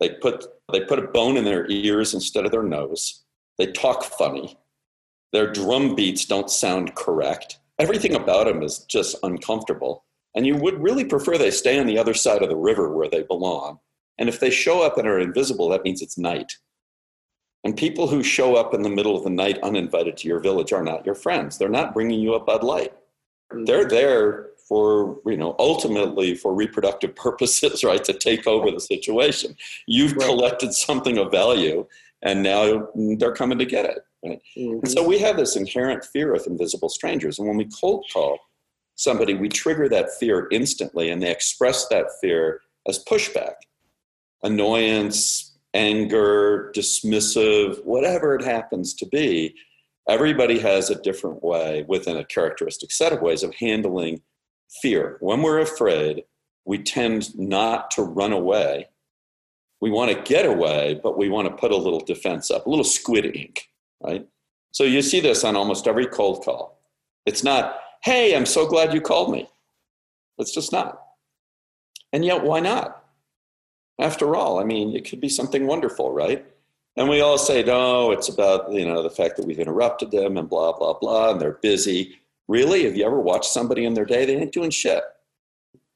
They 0.00 0.10
put, 0.10 0.44
they 0.72 0.80
put 0.80 0.98
a 0.98 1.08
bone 1.08 1.36
in 1.36 1.44
their 1.44 1.70
ears 1.70 2.14
instead 2.14 2.44
of 2.44 2.52
their 2.52 2.62
nose. 2.62 3.24
They 3.58 3.66
talk 3.66 4.04
funny. 4.04 4.58
Their 5.32 5.50
drum 5.52 5.94
beats 5.94 6.24
don't 6.24 6.50
sound 6.50 6.94
correct. 6.94 7.58
Everything 7.78 8.14
about 8.14 8.46
them 8.46 8.62
is 8.62 8.80
just 8.80 9.16
uncomfortable. 9.22 10.04
And 10.34 10.46
you 10.46 10.56
would 10.56 10.82
really 10.82 11.04
prefer 11.04 11.38
they 11.38 11.50
stay 11.50 11.78
on 11.78 11.86
the 11.86 11.98
other 11.98 12.14
side 12.14 12.42
of 12.42 12.48
the 12.48 12.56
river 12.56 12.92
where 12.92 13.08
they 13.08 13.22
belong. 13.22 13.78
And 14.18 14.28
if 14.28 14.40
they 14.40 14.50
show 14.50 14.82
up 14.82 14.98
and 14.98 15.08
are 15.08 15.18
invisible, 15.18 15.68
that 15.70 15.84
means 15.84 16.02
it's 16.02 16.18
night. 16.18 16.52
And 17.64 17.76
people 17.76 18.06
who 18.06 18.22
show 18.22 18.56
up 18.56 18.74
in 18.74 18.82
the 18.82 18.90
middle 18.90 19.16
of 19.16 19.24
the 19.24 19.30
night 19.30 19.58
uninvited 19.62 20.16
to 20.18 20.28
your 20.28 20.38
village 20.38 20.72
are 20.72 20.84
not 20.84 21.06
your 21.06 21.14
friends. 21.14 21.56
They're 21.56 21.68
not 21.68 21.94
bringing 21.94 22.20
you 22.20 22.34
a 22.34 22.44
Bud 22.44 22.62
Light. 22.62 22.92
They're 23.64 23.86
there 23.86 24.50
for, 24.68 25.18
you 25.26 25.36
know, 25.36 25.54
ultimately 25.58 26.34
for 26.34 26.54
reproductive 26.54 27.14
purposes, 27.16 27.84
right? 27.84 28.02
To 28.04 28.12
take 28.12 28.46
over 28.46 28.70
the 28.70 28.80
situation. 28.80 29.56
You've 29.86 30.12
right. 30.12 30.26
collected 30.26 30.72
something 30.72 31.18
of 31.18 31.30
value 31.30 31.86
and 32.22 32.42
now 32.42 32.88
they're 33.18 33.34
coming 33.34 33.58
to 33.58 33.66
get 33.66 33.84
it. 33.84 33.98
Right? 34.24 34.40
Mm-hmm. 34.56 34.78
And 34.82 34.90
so 34.90 35.06
we 35.06 35.18
have 35.18 35.36
this 35.36 35.56
inherent 35.56 36.04
fear 36.04 36.34
of 36.34 36.46
invisible 36.46 36.88
strangers. 36.88 37.38
And 37.38 37.46
when 37.46 37.58
we 37.58 37.68
cold 37.80 38.06
call 38.12 38.38
somebody, 38.96 39.34
we 39.34 39.48
trigger 39.48 39.88
that 39.90 40.14
fear 40.18 40.48
instantly 40.50 41.10
and 41.10 41.22
they 41.22 41.30
express 41.30 41.86
that 41.88 42.06
fear 42.20 42.60
as 42.88 43.04
pushback, 43.04 43.54
annoyance, 44.42 45.56
anger, 45.74 46.72
dismissive, 46.74 47.84
whatever 47.84 48.34
it 48.34 48.44
happens 48.44 48.94
to 48.94 49.06
be, 49.06 49.54
everybody 50.08 50.58
has 50.58 50.90
a 50.90 51.02
different 51.02 51.42
way 51.42 51.84
within 51.88 52.16
a 52.16 52.24
characteristic 52.24 52.92
set 52.92 53.12
of 53.12 53.20
ways 53.20 53.42
of 53.42 53.54
handling 53.56 54.20
fear. 54.82 55.16
When 55.20 55.42
we're 55.42 55.60
afraid, 55.60 56.24
we 56.64 56.78
tend 56.78 57.36
not 57.38 57.90
to 57.92 58.02
run 58.02 58.32
away. 58.32 58.88
We 59.80 59.90
want 59.90 60.10
to 60.10 60.22
get 60.22 60.46
away, 60.46 60.98
but 61.02 61.18
we 61.18 61.28
want 61.28 61.48
to 61.48 61.54
put 61.54 61.70
a 61.70 61.76
little 61.76 62.00
defense 62.00 62.50
up, 62.50 62.66
a 62.66 62.70
little 62.70 62.84
squid 62.84 63.36
ink, 63.36 63.68
right? 64.02 64.26
So 64.72 64.84
you 64.84 65.02
see 65.02 65.20
this 65.20 65.44
on 65.44 65.56
almost 65.56 65.86
every 65.86 66.06
cold 66.06 66.44
call. 66.44 66.80
It's 67.26 67.44
not, 67.44 67.80
hey, 68.02 68.34
I'm 68.34 68.46
so 68.46 68.66
glad 68.66 68.94
you 68.94 69.00
called 69.00 69.30
me. 69.30 69.48
It's 70.38 70.54
just 70.54 70.72
not. 70.72 71.00
And 72.12 72.24
yet, 72.24 72.44
why 72.44 72.60
not? 72.60 73.04
After 74.00 74.34
all, 74.34 74.58
I 74.58 74.64
mean, 74.64 74.96
it 74.96 75.08
could 75.08 75.20
be 75.20 75.28
something 75.28 75.66
wonderful, 75.66 76.12
right? 76.12 76.44
And 76.96 77.08
we 77.08 77.20
all 77.20 77.38
say, 77.38 77.62
no, 77.62 78.12
it's 78.12 78.28
about, 78.28 78.72
you 78.72 78.86
know, 78.86 79.02
the 79.02 79.10
fact 79.10 79.36
that 79.36 79.46
we've 79.46 79.58
interrupted 79.58 80.10
them 80.10 80.36
and 80.36 80.48
blah, 80.48 80.72
blah, 80.72 80.94
blah, 80.94 81.32
and 81.32 81.40
they're 81.40 81.52
busy. 81.52 82.20
Really? 82.48 82.84
Have 82.84 82.96
you 82.96 83.06
ever 83.06 83.20
watched 83.20 83.50
somebody 83.50 83.84
in 83.84 83.94
their 83.94 84.04
day? 84.04 84.24
They 84.24 84.36
ain't 84.36 84.52
doing 84.52 84.70
shit. 84.70 85.02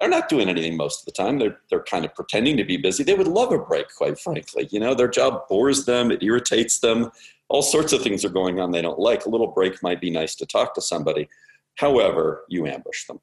They're 0.00 0.08
not 0.08 0.28
doing 0.28 0.48
anything 0.48 0.76
most 0.76 1.00
of 1.00 1.06
the 1.06 1.12
time. 1.12 1.38
They're, 1.38 1.58
they're 1.70 1.82
kind 1.82 2.04
of 2.04 2.14
pretending 2.14 2.56
to 2.56 2.64
be 2.64 2.76
busy. 2.76 3.02
They 3.02 3.14
would 3.14 3.26
love 3.26 3.52
a 3.52 3.58
break, 3.58 3.86
quite 3.94 4.18
frankly. 4.18 4.68
You 4.70 4.80
know, 4.80 4.94
their 4.94 5.08
job 5.08 5.48
bores 5.48 5.86
them, 5.86 6.10
it 6.10 6.22
irritates 6.22 6.78
them. 6.78 7.10
All 7.48 7.62
sorts 7.62 7.92
of 7.92 8.02
things 8.02 8.24
are 8.24 8.30
going 8.30 8.60
on 8.60 8.70
they 8.70 8.82
don't 8.82 8.98
like. 8.98 9.26
A 9.26 9.30
little 9.30 9.48
break 9.48 9.82
might 9.82 10.00
be 10.00 10.10
nice 10.10 10.34
to 10.36 10.46
talk 10.46 10.74
to 10.74 10.80
somebody. 10.80 11.28
However, 11.76 12.44
you 12.48 12.66
ambush 12.66 13.06
them. 13.06 13.20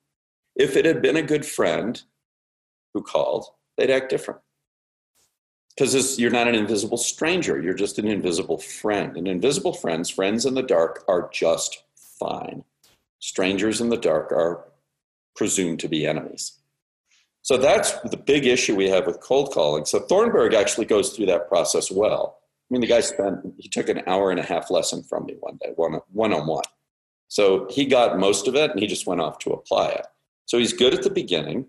If 0.55 0.75
it 0.75 0.85
had 0.85 1.01
been 1.01 1.17
a 1.17 1.21
good 1.21 1.45
friend 1.45 2.01
who 2.93 3.01
called, 3.01 3.45
they'd 3.77 3.89
act 3.89 4.09
different 4.09 4.41
because 5.75 6.17
you're 6.17 6.31
not 6.31 6.47
an 6.47 6.55
invisible 6.55 6.97
stranger 6.97 7.61
you're 7.61 7.73
just 7.73 7.99
an 7.99 8.07
invisible 8.07 8.57
friend 8.57 9.17
and 9.17 9.27
invisible 9.27 9.73
friends 9.73 10.09
friends 10.09 10.45
in 10.45 10.53
the 10.53 10.63
dark 10.63 11.03
are 11.07 11.29
just 11.33 11.83
fine 12.19 12.63
strangers 13.19 13.81
in 13.81 13.89
the 13.89 13.97
dark 13.97 14.31
are 14.31 14.65
presumed 15.35 15.79
to 15.79 15.87
be 15.87 16.05
enemies 16.05 16.59
so 17.41 17.57
that's 17.57 17.91
the 18.01 18.17
big 18.17 18.45
issue 18.45 18.75
we 18.75 18.89
have 18.89 19.05
with 19.05 19.19
cold 19.19 19.51
calling 19.53 19.85
so 19.85 19.99
thornburg 19.99 20.53
actually 20.53 20.85
goes 20.85 21.09
through 21.09 21.25
that 21.25 21.47
process 21.47 21.91
well 21.91 22.39
i 22.39 22.73
mean 22.73 22.81
the 22.81 22.87
guy 22.87 22.99
spent 23.01 23.39
he 23.57 23.69
took 23.69 23.89
an 23.89 24.01
hour 24.07 24.31
and 24.31 24.39
a 24.39 24.43
half 24.43 24.69
lesson 24.69 25.03
from 25.03 25.25
me 25.25 25.35
one 25.39 25.57
day 25.61 25.71
one, 25.75 25.99
one-on-one 26.11 26.63
so 27.27 27.67
he 27.69 27.85
got 27.85 28.19
most 28.19 28.47
of 28.47 28.55
it 28.55 28.71
and 28.71 28.79
he 28.79 28.87
just 28.87 29.07
went 29.07 29.21
off 29.21 29.39
to 29.39 29.51
apply 29.51 29.89
it 29.89 30.05
so 30.45 30.57
he's 30.57 30.73
good 30.73 30.93
at 30.93 31.03
the 31.03 31.09
beginning 31.09 31.65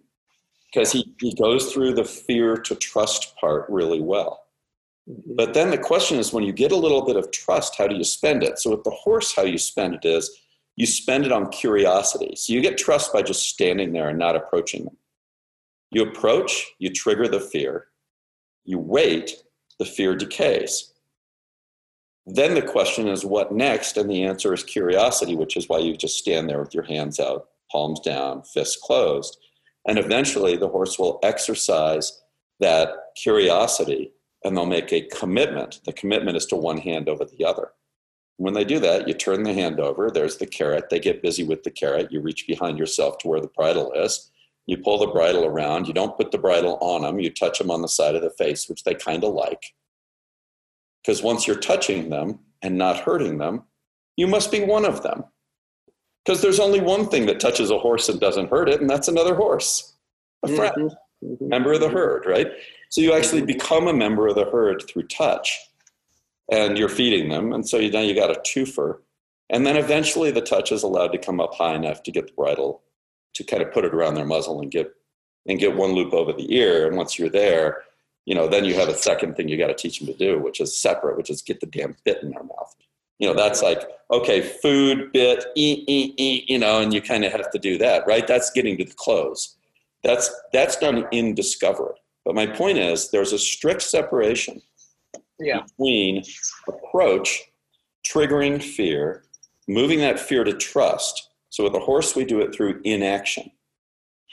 because 0.72 0.92
he, 0.92 1.14
he 1.20 1.34
goes 1.34 1.72
through 1.72 1.94
the 1.94 2.04
fear 2.04 2.56
to 2.56 2.74
trust 2.74 3.34
part 3.36 3.66
really 3.68 4.00
well. 4.00 4.44
Mm-hmm. 5.08 5.36
But 5.36 5.54
then 5.54 5.70
the 5.70 5.78
question 5.78 6.18
is 6.18 6.32
when 6.32 6.44
you 6.44 6.52
get 6.52 6.72
a 6.72 6.76
little 6.76 7.04
bit 7.04 7.16
of 7.16 7.30
trust, 7.30 7.76
how 7.76 7.86
do 7.86 7.96
you 7.96 8.04
spend 8.04 8.42
it? 8.42 8.58
So 8.58 8.70
with 8.70 8.84
the 8.84 8.90
horse, 8.90 9.34
how 9.34 9.44
you 9.44 9.58
spend 9.58 9.94
it 9.94 10.04
is 10.04 10.30
you 10.76 10.86
spend 10.86 11.24
it 11.24 11.32
on 11.32 11.50
curiosity. 11.50 12.36
So 12.36 12.52
you 12.52 12.60
get 12.60 12.78
trust 12.78 13.12
by 13.12 13.22
just 13.22 13.48
standing 13.48 13.92
there 13.92 14.10
and 14.10 14.18
not 14.18 14.36
approaching 14.36 14.84
them. 14.84 14.96
You 15.90 16.02
approach, 16.02 16.66
you 16.78 16.90
trigger 16.90 17.26
the 17.28 17.40
fear. 17.40 17.86
You 18.64 18.78
wait, 18.78 19.34
the 19.78 19.86
fear 19.86 20.14
decays. 20.14 20.92
Then 22.26 22.54
the 22.54 22.62
question 22.62 23.08
is 23.08 23.24
what 23.24 23.52
next? 23.52 23.96
And 23.96 24.10
the 24.10 24.24
answer 24.24 24.52
is 24.52 24.64
curiosity, 24.64 25.36
which 25.36 25.56
is 25.56 25.68
why 25.68 25.78
you 25.78 25.96
just 25.96 26.18
stand 26.18 26.48
there 26.48 26.58
with 26.58 26.74
your 26.74 26.82
hands 26.82 27.20
out, 27.20 27.48
palms 27.70 28.00
down, 28.00 28.42
fists 28.42 28.76
closed. 28.76 29.38
And 29.86 29.98
eventually 29.98 30.56
the 30.56 30.68
horse 30.68 30.98
will 30.98 31.20
exercise 31.22 32.20
that 32.58 32.90
curiosity 33.16 34.12
and 34.44 34.56
they'll 34.56 34.66
make 34.66 34.92
a 34.92 35.02
commitment. 35.02 35.80
The 35.84 35.92
commitment 35.92 36.36
is 36.36 36.46
to 36.46 36.56
one 36.56 36.78
hand 36.78 37.08
over 37.08 37.24
the 37.24 37.44
other. 37.44 37.70
When 38.38 38.54
they 38.54 38.64
do 38.64 38.78
that, 38.80 39.08
you 39.08 39.14
turn 39.14 39.42
the 39.42 39.54
hand 39.54 39.80
over, 39.80 40.10
there's 40.10 40.36
the 40.36 40.46
carrot. 40.46 40.90
They 40.90 40.98
get 40.98 41.22
busy 41.22 41.42
with 41.42 41.62
the 41.62 41.70
carrot. 41.70 42.12
You 42.12 42.20
reach 42.20 42.46
behind 42.46 42.78
yourself 42.78 43.18
to 43.18 43.28
where 43.28 43.40
the 43.40 43.48
bridle 43.48 43.92
is. 43.92 44.30
You 44.66 44.78
pull 44.78 44.98
the 44.98 45.06
bridle 45.06 45.44
around. 45.44 45.86
You 45.86 45.94
don't 45.94 46.16
put 46.16 46.32
the 46.32 46.38
bridle 46.38 46.76
on 46.80 47.02
them. 47.02 47.18
You 47.18 47.30
touch 47.30 47.58
them 47.58 47.70
on 47.70 47.82
the 47.82 47.88
side 47.88 48.14
of 48.14 48.22
the 48.22 48.30
face, 48.30 48.68
which 48.68 48.82
they 48.84 48.94
kind 48.94 49.24
of 49.24 49.32
like. 49.32 49.62
Because 51.02 51.22
once 51.22 51.46
you're 51.46 51.56
touching 51.56 52.10
them 52.10 52.40
and 52.62 52.76
not 52.76 52.98
hurting 52.98 53.38
them, 53.38 53.62
you 54.16 54.26
must 54.26 54.50
be 54.50 54.64
one 54.64 54.84
of 54.84 55.02
them. 55.02 55.24
Because 56.24 56.42
there's 56.42 56.58
only 56.58 56.80
one 56.80 57.06
thing 57.08 57.26
that 57.26 57.38
touches 57.38 57.70
a 57.70 57.78
horse 57.78 58.08
and 58.08 58.18
doesn't 58.18 58.50
hurt 58.50 58.68
it, 58.68 58.80
and 58.80 58.90
that's 58.90 59.06
another 59.06 59.36
horse, 59.36 59.94
a 60.42 60.48
friend, 60.48 60.74
mm-hmm. 60.76 61.26
mm-hmm. 61.26 61.48
member 61.48 61.74
of 61.74 61.80
the 61.80 61.88
herd, 61.88 62.26
right? 62.26 62.48
So 62.90 63.00
you 63.00 63.12
actually 63.12 63.42
become 63.42 63.86
a 63.86 63.92
member 63.92 64.26
of 64.26 64.34
the 64.34 64.46
herd 64.46 64.82
through 64.88 65.04
touch, 65.04 65.56
and 66.50 66.78
you're 66.78 66.88
feeding 66.88 67.28
them, 67.28 67.52
and 67.52 67.68
so 67.68 67.78
you, 67.78 67.90
now 67.90 68.00
you 68.00 68.14
got 68.14 68.30
a 68.30 68.40
twofer. 68.40 68.98
And 69.50 69.66
then 69.66 69.76
eventually 69.76 70.30
the 70.30 70.40
touch 70.40 70.72
is 70.72 70.82
allowed 70.82 71.12
to 71.12 71.18
come 71.18 71.40
up 71.40 71.54
high 71.54 71.74
enough 71.74 72.02
to 72.04 72.10
get 72.10 72.26
the 72.26 72.32
bridle 72.32 72.82
to 73.34 73.44
kind 73.44 73.62
of 73.62 73.72
put 73.72 73.84
it 73.84 73.94
around 73.94 74.14
their 74.14 74.24
muzzle 74.24 74.60
and 74.60 74.70
get 74.70 74.92
and 75.48 75.60
get 75.60 75.76
one 75.76 75.92
loop 75.92 76.12
over 76.12 76.32
the 76.32 76.52
ear. 76.54 76.86
And 76.88 76.96
once 76.96 77.18
you're 77.18 77.28
there, 77.28 77.84
you 78.24 78.34
know, 78.34 78.48
then 78.48 78.64
you 78.64 78.74
have 78.74 78.88
a 78.88 78.96
second 78.96 79.36
thing 79.36 79.48
you 79.48 79.56
got 79.56 79.68
to 79.68 79.74
teach 79.74 80.00
them 80.00 80.08
to 80.08 80.14
do, 80.14 80.38
which 80.40 80.60
is 80.60 80.76
separate, 80.76 81.16
which 81.16 81.30
is 81.30 81.42
get 81.42 81.60
the 81.60 81.66
damn 81.66 81.96
bit 82.04 82.22
in 82.22 82.30
their 82.30 82.42
mouth. 82.42 82.74
You 83.18 83.28
know, 83.28 83.34
that's 83.34 83.62
like, 83.62 83.88
okay, 84.10 84.42
food, 84.42 85.12
bit, 85.12 85.44
eat, 85.54 85.84
eat, 85.86 86.14
eat, 86.18 86.50
you 86.50 86.58
know, 86.58 86.80
and 86.80 86.92
you 86.92 87.00
kind 87.00 87.24
of 87.24 87.32
have 87.32 87.50
to 87.52 87.58
do 87.58 87.78
that, 87.78 88.06
right? 88.06 88.26
That's 88.26 88.50
getting 88.50 88.76
to 88.78 88.84
the 88.84 88.94
close. 88.94 89.56
That's, 90.02 90.30
that's 90.52 90.76
done 90.76 91.06
in 91.12 91.34
discovery. 91.34 91.94
But 92.24 92.34
my 92.34 92.46
point 92.46 92.78
is 92.78 93.10
there's 93.10 93.32
a 93.32 93.38
strict 93.38 93.82
separation 93.82 94.60
yeah. 95.38 95.62
between 95.62 96.22
approach, 96.68 97.42
triggering 98.06 98.62
fear, 98.62 99.24
moving 99.68 100.00
that 100.00 100.18
fear 100.18 100.44
to 100.44 100.52
trust. 100.52 101.30
So 101.50 101.64
with 101.64 101.74
a 101.74 101.80
horse, 101.80 102.14
we 102.14 102.24
do 102.24 102.40
it 102.40 102.54
through 102.54 102.80
inaction. 102.84 103.50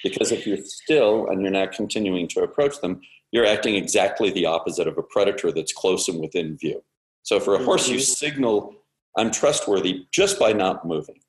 Because 0.03 0.31
if 0.31 0.45
you're 0.45 0.57
still 0.57 1.27
and 1.27 1.41
you're 1.41 1.51
not 1.51 1.71
continuing 1.71 2.27
to 2.29 2.41
approach 2.41 2.81
them, 2.81 3.01
you're 3.31 3.45
acting 3.45 3.75
exactly 3.75 4.29
the 4.31 4.45
opposite 4.45 4.87
of 4.87 4.97
a 4.97 5.03
predator 5.03 5.51
that's 5.51 5.73
close 5.73 6.07
and 6.07 6.19
within 6.19 6.57
view. 6.57 6.83
So 7.23 7.39
for 7.39 7.55
a 7.55 7.63
horse, 7.63 7.87
you 7.87 7.95
mm-hmm. 7.95 8.03
signal, 8.03 8.75
I'm 9.17 9.31
trustworthy 9.31 10.05
just 10.11 10.37
by 10.39 10.51
not 10.53 10.85
moving. 10.85 11.21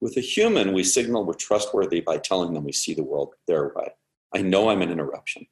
With 0.00 0.16
a 0.16 0.20
human, 0.20 0.72
we 0.72 0.84
signal 0.84 1.24
we're 1.24 1.34
trustworthy 1.34 2.00
by 2.00 2.18
telling 2.18 2.54
them 2.54 2.64
we 2.64 2.72
see 2.72 2.94
the 2.94 3.02
world 3.02 3.34
their 3.46 3.72
way. 3.74 3.90
I 4.34 4.42
know 4.42 4.68
I'm 4.68 4.82
an 4.82 4.90
interruption. 4.90 5.46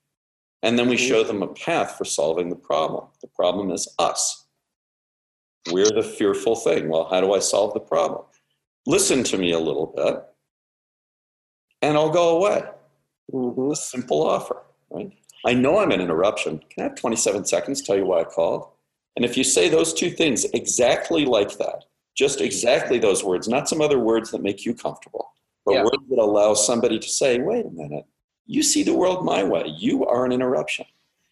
And 0.62 0.78
then 0.78 0.88
we 0.88 0.96
show 0.96 1.22
them 1.22 1.42
a 1.42 1.48
path 1.48 1.96
for 1.96 2.04
solving 2.04 2.48
the 2.48 2.56
problem. 2.56 3.06
The 3.20 3.28
problem 3.28 3.70
is 3.70 3.88
us. 3.98 4.46
We're 5.70 5.90
the 5.90 6.02
fearful 6.02 6.56
thing. 6.56 6.88
Well, 6.88 7.08
how 7.10 7.20
do 7.20 7.34
I 7.34 7.40
solve 7.40 7.74
the 7.74 7.80
problem? 7.80 8.24
Listen 8.86 9.24
to 9.24 9.38
me 9.38 9.52
a 9.52 9.58
little 9.58 9.92
bit, 9.96 10.22
and 11.82 11.96
I'll 11.96 12.10
go 12.10 12.36
away. 12.36 12.62
Mm-hmm. 13.32 13.72
A 13.72 13.76
simple 13.76 14.26
offer, 14.26 14.62
right? 14.90 15.12
I 15.44 15.54
know 15.54 15.78
I'm 15.78 15.90
an 15.90 16.00
interruption. 16.00 16.60
Can 16.70 16.80
I 16.80 16.82
have 16.84 16.94
27 16.94 17.44
seconds 17.44 17.82
tell 17.82 17.96
you 17.96 18.06
why 18.06 18.20
I 18.20 18.24
called? 18.24 18.68
And 19.16 19.24
if 19.24 19.36
you 19.36 19.44
say 19.44 19.68
those 19.68 19.92
two 19.92 20.10
things 20.10 20.44
exactly 20.54 21.24
like 21.24 21.58
that, 21.58 21.84
just 22.16 22.40
exactly 22.40 22.98
those 22.98 23.24
words, 23.24 23.48
not 23.48 23.68
some 23.68 23.80
other 23.80 23.98
words 23.98 24.30
that 24.30 24.42
make 24.42 24.64
you 24.64 24.74
comfortable, 24.74 25.32
but 25.64 25.74
yeah. 25.74 25.82
words 25.82 26.08
that 26.08 26.18
allow 26.18 26.54
somebody 26.54 26.98
to 26.98 27.08
say, 27.08 27.38
wait 27.40 27.66
a 27.66 27.70
minute, 27.70 28.06
you 28.46 28.62
see 28.62 28.82
the 28.82 28.94
world 28.94 29.24
my 29.24 29.42
way. 29.42 29.64
You 29.76 30.06
are 30.06 30.24
an 30.24 30.32
interruption. 30.32 30.86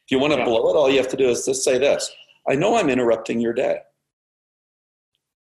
If 0.04 0.10
you 0.10 0.18
want 0.18 0.32
to 0.32 0.38
yeah. 0.40 0.44
blow 0.44 0.70
it, 0.70 0.76
all 0.76 0.90
you 0.90 0.98
have 0.98 1.08
to 1.08 1.16
do 1.16 1.28
is 1.28 1.46
just 1.46 1.64
say 1.64 1.78
this 1.78 2.10
I 2.48 2.54
know 2.54 2.76
I'm 2.76 2.90
interrupting 2.90 3.40
your 3.40 3.52
day. 3.52 3.78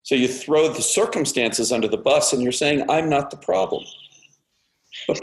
So 0.04 0.16
you 0.16 0.28
throw 0.28 0.68
the 0.68 0.82
circumstances 0.82 1.72
under 1.72 1.88
the 1.88 1.98
bus 1.98 2.34
and 2.34 2.42
you're 2.42 2.52
saying, 2.52 2.90
I'm 2.90 3.08
not 3.10 3.30
the 3.30 3.38
problem. 3.38 3.84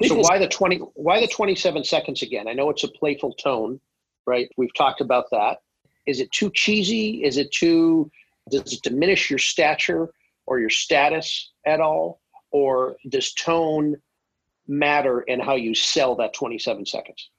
so 0.03 0.15
why 0.15 0.39
the 0.39 0.49
20 0.49 0.79
why 0.95 1.21
the 1.21 1.29
27 1.29 1.85
seconds 1.85 2.23
again? 2.23 2.49
I 2.49 2.53
know 2.53 2.71
it's 2.71 2.85
a 2.85 2.89
playful 2.89 3.35
tone, 3.35 3.81
right? 4.27 4.49
We've 4.57 4.75
talked 4.75 5.01
about 5.01 5.27
that. 5.33 5.59
Is 6.07 6.21
it 6.21 6.31
too 6.33 6.51
cheesy? 6.55 7.25
Is 7.25 7.37
it 7.37 7.51
too 7.53 8.11
does 8.51 8.73
it 8.73 8.83
diminish 8.83 9.29
your 9.29 9.39
stature 9.39 10.11
or 10.47 10.59
your 10.59 10.71
status 10.71 11.53
at 11.67 11.81
all? 11.81 12.21
Or 12.51 12.97
does 13.11 13.35
tone 13.35 13.97
matter 14.69 15.23
in 15.23 15.41
how 15.41 15.57
you 15.57 15.75
sell 15.75 16.15
that 16.17 16.35
27 16.35 16.87
seconds? 16.87 17.31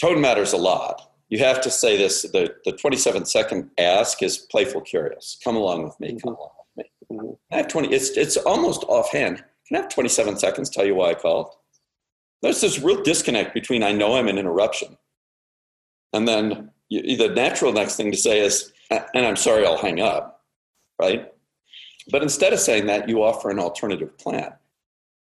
Tone 0.00 0.20
matters 0.20 0.52
a 0.52 0.56
lot. 0.56 1.12
You 1.28 1.38
have 1.40 1.60
to 1.62 1.70
say 1.70 1.96
this 1.96 2.22
the, 2.22 2.54
the 2.64 2.72
27 2.72 3.24
second 3.26 3.70
ask 3.78 4.22
is 4.22 4.38
playful 4.38 4.80
curious. 4.80 5.38
Come 5.44 5.56
along 5.56 5.84
with 5.84 5.98
me. 6.00 6.18
Come 6.22 6.34
along 6.34 6.50
with 6.76 6.86
me. 7.10 7.16
Mm-hmm. 7.16 7.54
I 7.54 7.56
have 7.56 7.68
20, 7.68 7.92
it's, 7.92 8.10
it's 8.10 8.36
almost 8.36 8.84
offhand. 8.88 9.44
Can 9.66 9.76
I 9.76 9.80
have 9.80 9.88
27 9.88 10.38
seconds? 10.38 10.70
Tell 10.70 10.86
you 10.86 10.94
why 10.94 11.10
I 11.10 11.14
called. 11.14 11.54
There's 12.40 12.60
this 12.60 12.78
real 12.78 13.02
disconnect 13.02 13.52
between 13.52 13.82
I 13.82 13.92
know 13.92 14.16
I'm 14.16 14.28
an 14.28 14.38
interruption 14.38 14.96
and 16.12 16.26
then 16.26 16.70
you, 16.88 17.16
the 17.16 17.28
natural 17.28 17.72
next 17.72 17.96
thing 17.96 18.10
to 18.10 18.16
say 18.16 18.40
is, 18.40 18.72
and 18.90 19.26
I'm 19.26 19.36
sorry, 19.36 19.66
I'll 19.66 19.78
hang 19.78 20.00
up, 20.00 20.44
right? 21.00 21.32
But 22.10 22.22
instead 22.22 22.52
of 22.52 22.60
saying 22.60 22.86
that, 22.86 23.08
you 23.08 23.22
offer 23.22 23.50
an 23.50 23.58
alternative 23.58 24.16
plan. 24.16 24.52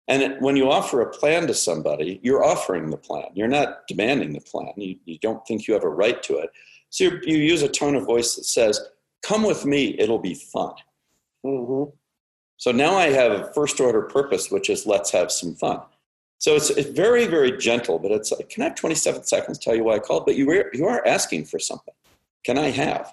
And 0.09 0.41
when 0.41 0.57
you 0.57 0.71
offer 0.71 1.01
a 1.01 1.11
plan 1.11 1.47
to 1.49 1.55
somebody, 1.55 2.21
you're 2.23 2.45
offering 2.45 2.91
the 2.91 2.97
plan. 2.97 3.27
You're 3.35 3.49
not 3.49 3.87
demanding 3.89 4.33
the 4.33 4.41
plan. 4.41 4.73
You, 4.77 4.97
you 5.05 5.19
don't 5.19 5.45
think 5.47 5.67
you 5.67 5.75
have 5.75 5.83
a 5.83 5.89
right 5.89 6.23
to 6.25 6.39
it. 6.39 6.51
So 6.91 7.05
you, 7.05 7.21
you 7.25 7.39
use 7.39 7.63
a 7.63 7.69
tone 7.69 7.97
of 7.97 8.07
voice 8.07 8.37
that 8.37 8.45
says, 8.45 8.81
Come 9.23 9.43
with 9.43 9.65
me, 9.65 9.97
it'll 9.99 10.21
be 10.21 10.35
fun. 10.35 10.75
Mm-hmm. 11.45 11.91
So 12.59 12.71
now 12.71 12.95
I 12.95 13.07
have 13.09 13.33
a 13.33 13.53
first 13.53 13.81
order 13.81 14.03
purpose, 14.03 14.51
which 14.51 14.71
is 14.71 14.87
let's 14.87 15.11
have 15.11 15.33
some 15.33 15.55
fun. 15.55 15.81
So 16.39 16.55
it's, 16.55 16.71
it's 16.71 16.91
very, 16.91 17.27
very 17.27 17.57
gentle, 17.57 17.99
but 17.99 18.13
it's 18.13 18.31
like, 18.31 18.49
can 18.49 18.63
I 18.63 18.67
have 18.67 18.77
27 18.77 19.25
seconds 19.25 19.59
tell 19.59 19.75
you 19.75 19.85
why 19.85 19.97
I 19.97 19.99
called? 19.99 20.27
But 20.27 20.37
you 20.37 20.65
you 20.73 20.87
are 20.87 21.07
asking 21.07 21.47
for 21.47 21.59
something. 21.59 21.95
Can 22.45 22.59
I 22.59 22.71
have? 22.71 23.13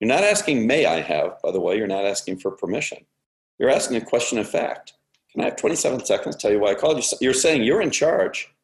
You're 0.00 0.08
not 0.08 0.24
asking, 0.24 0.66
may 0.66 0.86
I 0.86 1.00
have, 1.00 1.40
by 1.42 1.50
the 1.50 1.60
way, 1.60 1.76
you're 1.76 1.86
not 1.86 2.04
asking 2.04 2.38
for 2.38 2.50
permission. 2.50 3.04
You're 3.58 3.70
asking 3.70 3.96
a 3.96 4.04
question 4.04 4.38
of 4.38 4.48
fact. 4.48 4.94
Can 5.34 5.42
I 5.42 5.46
have 5.46 5.56
27 5.56 6.04
seconds 6.04 6.36
to 6.36 6.40
tell 6.40 6.52
you 6.52 6.60
why 6.60 6.70
I 6.70 6.74
called? 6.76 6.98
you? 6.98 7.18
You're 7.20 7.34
saying 7.34 7.64
you're 7.64 7.82
in 7.82 7.90
charge. 7.90 8.54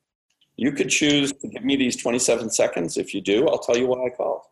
You 0.57 0.71
could 0.71 0.89
choose 0.89 1.33
to 1.33 1.49
give 1.49 1.65
me 1.65 1.75
these 1.75 1.97
27 1.97 2.49
seconds. 2.51 2.97
If 2.97 3.13
you 3.13 3.21
do, 3.21 3.49
I'll 3.49 3.59
tell 3.59 3.77
you 3.77 3.89
why 3.89 4.07
I 4.07 4.11
called. 4.11 4.43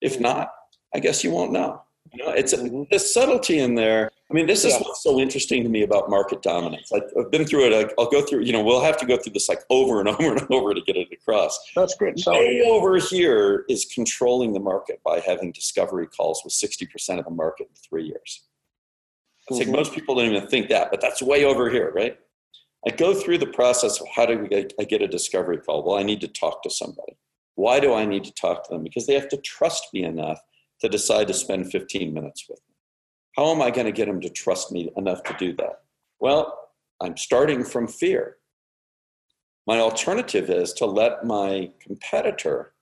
If 0.00 0.18
not, 0.18 0.50
I 0.94 0.98
guess 0.98 1.22
you 1.22 1.30
won't 1.30 1.52
know. 1.52 1.82
You 2.12 2.24
know, 2.24 2.32
it's 2.32 2.52
a, 2.52 2.58
mm-hmm. 2.58 2.82
the 2.90 2.98
subtlety 2.98 3.60
in 3.60 3.76
there. 3.76 4.10
I 4.30 4.34
mean, 4.34 4.46
this 4.46 4.64
is 4.64 4.72
yeah. 4.72 4.80
what's 4.80 5.02
so 5.02 5.20
interesting 5.20 5.62
to 5.62 5.68
me 5.68 5.82
about 5.82 6.10
market 6.10 6.42
dominance. 6.42 6.90
I, 6.92 7.00
have 7.16 7.30
been 7.30 7.44
through 7.44 7.66
it. 7.66 7.72
I, 7.72 7.92
will 7.96 8.10
go 8.10 8.22
through. 8.22 8.40
You 8.40 8.52
know, 8.52 8.62
we'll 8.62 8.82
have 8.82 8.96
to 8.98 9.06
go 9.06 9.16
through 9.16 9.34
this 9.34 9.48
like 9.48 9.60
over 9.70 10.00
and 10.00 10.08
over 10.10 10.34
and 10.34 10.50
over 10.50 10.74
to 10.74 10.80
get 10.80 10.96
it 10.96 11.08
across. 11.12 11.56
That's 11.76 11.94
great. 11.94 12.18
So 12.18 12.32
way 12.32 12.62
over 12.66 12.96
here 12.96 13.64
is 13.68 13.84
controlling 13.84 14.54
the 14.54 14.60
market 14.60 15.00
by 15.04 15.20
having 15.20 15.52
discovery 15.52 16.08
calls 16.08 16.42
with 16.42 16.52
sixty 16.52 16.86
percent 16.86 17.20
of 17.20 17.26
the 17.26 17.30
market 17.30 17.68
in 17.68 17.76
three 17.88 18.06
years. 18.06 18.42
I 19.50 19.54
think 19.54 19.68
mm-hmm. 19.68 19.76
most 19.76 19.92
people 19.92 20.14
don't 20.14 20.30
even 20.30 20.48
think 20.48 20.68
that, 20.68 20.90
but 20.90 21.00
that's 21.00 21.20
way 21.20 21.44
over 21.44 21.70
here, 21.70 21.92
right? 21.94 22.16
I 22.86 22.90
go 22.90 23.14
through 23.14 23.38
the 23.38 23.46
process 23.46 24.00
of 24.00 24.06
how 24.14 24.26
do 24.26 24.38
we 24.38 24.48
get, 24.48 24.72
I 24.78 24.84
get 24.84 25.02
a 25.02 25.08
discovery 25.08 25.58
call? 25.58 25.84
Well, 25.84 25.98
I 25.98 26.02
need 26.02 26.20
to 26.22 26.28
talk 26.28 26.62
to 26.62 26.70
somebody. 26.70 27.16
Why 27.54 27.80
do 27.80 27.94
I 27.94 28.04
need 28.04 28.24
to 28.24 28.32
talk 28.32 28.66
to 28.66 28.74
them? 28.74 28.82
Because 28.82 29.06
they 29.06 29.14
have 29.14 29.28
to 29.28 29.36
trust 29.38 29.88
me 29.92 30.04
enough 30.04 30.40
to 30.80 30.88
decide 30.88 31.28
to 31.28 31.34
spend 31.34 31.70
15 31.70 32.12
minutes 32.12 32.46
with 32.48 32.60
me. 32.68 32.74
How 33.36 33.50
am 33.52 33.62
I 33.62 33.70
going 33.70 33.86
to 33.86 33.92
get 33.92 34.06
them 34.06 34.20
to 34.20 34.28
trust 34.28 34.72
me 34.72 34.90
enough 34.96 35.22
to 35.24 35.34
do 35.38 35.54
that? 35.56 35.80
Well, 36.20 36.58
I'm 37.00 37.16
starting 37.16 37.64
from 37.64 37.86
fear. 37.88 38.36
My 39.66 39.78
alternative 39.78 40.50
is 40.50 40.72
to 40.74 40.86
let 40.86 41.24
my 41.24 41.70
competitor 41.80 42.74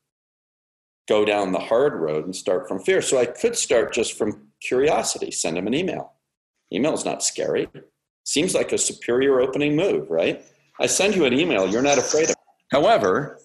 go 1.09 1.25
down 1.25 1.53
the 1.53 1.59
hard 1.59 1.94
road 1.94 2.25
and 2.25 2.35
start 2.35 2.68
from 2.68 2.81
fear. 2.81 3.03
So 3.03 3.18
I 3.18 3.27
could 3.27 3.57
start 3.57 3.92
just 3.92 4.16
from 4.16 4.48
curiosity, 4.61 5.31
send 5.31 5.57
them 5.57 5.66
an 5.66 5.75
email. 5.75 6.12
Email 6.72 6.94
is 6.94 7.04
not 7.04 7.22
scary. 7.22 7.68
Seems 8.24 8.54
like 8.54 8.72
a 8.72 8.78
superior 8.78 9.40
opening 9.40 9.76
move, 9.76 10.11
right? 10.11 10.44
I 10.80 10.87
send 10.87 11.14
you 11.14 11.24
an 11.24 11.32
email, 11.32 11.68
you're 11.68 11.82
not 11.82 11.98
afraid 11.98 12.30
of. 12.30 12.37
However, 12.70 13.38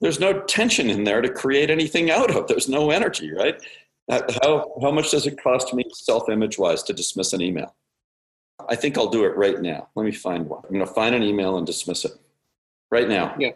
there's 0.00 0.18
no 0.18 0.40
tension 0.42 0.88
in 0.90 1.04
there 1.04 1.20
to 1.20 1.28
create 1.28 1.70
anything 1.70 2.10
out 2.10 2.34
of. 2.34 2.48
There's 2.48 2.68
no 2.68 2.90
energy, 2.90 3.32
right? 3.32 3.60
Uh, 4.10 4.22
how, 4.42 4.72
how 4.82 4.90
much 4.90 5.10
does 5.10 5.26
it 5.26 5.40
cost 5.42 5.72
me 5.74 5.84
self 5.92 6.28
image 6.28 6.58
wise 6.58 6.82
to 6.84 6.92
dismiss 6.92 7.32
an 7.32 7.40
email? 7.40 7.74
I 8.68 8.76
think 8.76 8.96
I'll 8.96 9.08
do 9.08 9.24
it 9.24 9.36
right 9.36 9.60
now. 9.60 9.88
Let 9.94 10.04
me 10.04 10.12
find 10.12 10.48
one. 10.48 10.62
I'm 10.64 10.74
going 10.74 10.86
to 10.86 10.92
find 10.92 11.14
an 11.14 11.22
email 11.22 11.56
and 11.56 11.66
dismiss 11.66 12.04
it 12.04 12.12
right 12.90 13.08
now. 13.08 13.34
Yeah. 13.38 13.50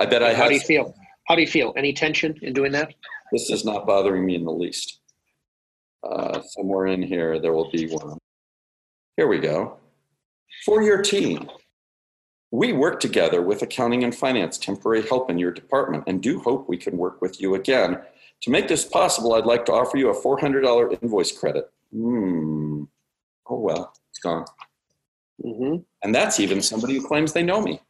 I 0.00 0.06
bet 0.06 0.22
I 0.22 0.28
have. 0.28 0.36
How 0.36 0.48
do 0.48 0.54
you 0.54 0.60
feel? 0.60 0.94
How 1.26 1.34
do 1.34 1.40
you 1.40 1.48
feel? 1.48 1.72
Any 1.76 1.92
tension 1.92 2.38
in 2.42 2.52
doing 2.52 2.72
that? 2.72 2.92
This 3.32 3.50
is 3.50 3.64
not 3.64 3.86
bothering 3.86 4.24
me 4.24 4.34
in 4.34 4.44
the 4.44 4.52
least. 4.52 5.00
Uh, 6.04 6.42
somewhere 6.42 6.86
in 6.86 7.02
here, 7.02 7.38
there 7.38 7.52
will 7.52 7.70
be 7.70 7.86
one. 7.86 8.18
Here 9.16 9.26
we 9.26 9.38
go. 9.38 9.78
For 10.64 10.82
your 10.82 11.02
team, 11.02 11.48
we 12.50 12.72
work 12.72 13.00
together 13.00 13.42
with 13.42 13.62
accounting 13.62 14.04
and 14.04 14.14
finance, 14.14 14.58
temporary 14.58 15.02
help 15.02 15.30
in 15.30 15.38
your 15.38 15.50
department, 15.50 16.04
and 16.06 16.22
do 16.22 16.40
hope 16.40 16.68
we 16.68 16.76
can 16.76 16.96
work 16.96 17.20
with 17.20 17.40
you 17.40 17.54
again. 17.54 17.98
To 18.42 18.50
make 18.50 18.68
this 18.68 18.84
possible, 18.84 19.34
I'd 19.34 19.46
like 19.46 19.64
to 19.66 19.72
offer 19.72 19.96
you 19.96 20.10
a 20.10 20.14
$400 20.14 21.02
invoice 21.02 21.32
credit. 21.32 21.70
Hmm. 21.92 22.84
Oh, 23.48 23.58
well, 23.58 23.92
it's 24.10 24.18
gone. 24.18 24.44
Mm-hmm. 25.44 25.76
And 26.02 26.14
that's 26.14 26.38
even 26.40 26.62
somebody 26.62 26.94
who 26.94 27.06
claims 27.06 27.32
they 27.32 27.42
know 27.42 27.60
me. 27.60 27.80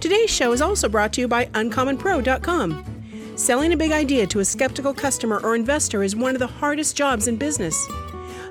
Today's 0.00 0.30
show 0.30 0.52
is 0.52 0.60
also 0.60 0.88
brought 0.88 1.12
to 1.14 1.20
you 1.20 1.28
by 1.28 1.46
UncommonPro.com. 1.46 2.93
Selling 3.36 3.72
a 3.72 3.76
big 3.76 3.90
idea 3.90 4.28
to 4.28 4.38
a 4.38 4.44
skeptical 4.44 4.94
customer 4.94 5.40
or 5.42 5.56
investor 5.56 6.04
is 6.04 6.14
one 6.14 6.36
of 6.36 6.38
the 6.38 6.46
hardest 6.46 6.96
jobs 6.96 7.26
in 7.26 7.36
business. 7.36 7.88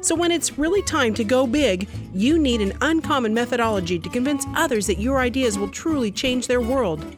So, 0.02 0.13
when 0.13 0.30
it's 0.30 0.58
really 0.58 0.82
time 0.82 1.13
to 1.13 1.24
go 1.24 1.48
big, 1.48 1.88
you 2.13 2.38
need 2.38 2.60
an 2.60 2.74
uncommon 2.82 3.34
methodology 3.34 3.98
to 3.98 4.10
convince 4.10 4.46
others 4.56 4.86
that 4.88 5.00
your 5.00 5.19
ideas 5.19 5.58
will 5.58 5.69
truly 5.69 6.12
change 6.12 6.48
their 6.48 6.60
world. 6.60 7.15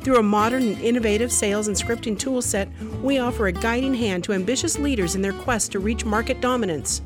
Through 0.00 0.18
a 0.18 0.24
modern 0.24 0.64
and 0.64 0.80
innovative 0.80 1.30
sales 1.30 1.68
and 1.68 1.76
scripting 1.76 2.18
toolset, 2.18 2.68
we 3.00 3.18
offer 3.18 3.46
a 3.46 3.52
guiding 3.52 3.94
hand 3.94 4.24
to 4.24 4.32
ambitious 4.32 4.76
leaders 4.80 5.14
in 5.14 5.22
their 5.22 5.32
quest 5.32 5.70
to 5.72 5.78
reach 5.78 6.04
market 6.04 6.40
dominance. 6.40 7.00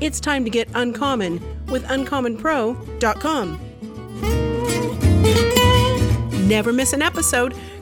It's 0.00 0.20
time 0.20 0.44
to 0.44 0.50
get 0.50 0.68
uncommon 0.74 1.40
with 1.66 1.84
uncommonpro.com. 1.86 3.60
Never 6.48 6.72
miss 6.72 6.92
an 6.92 7.02
episode. 7.02 7.54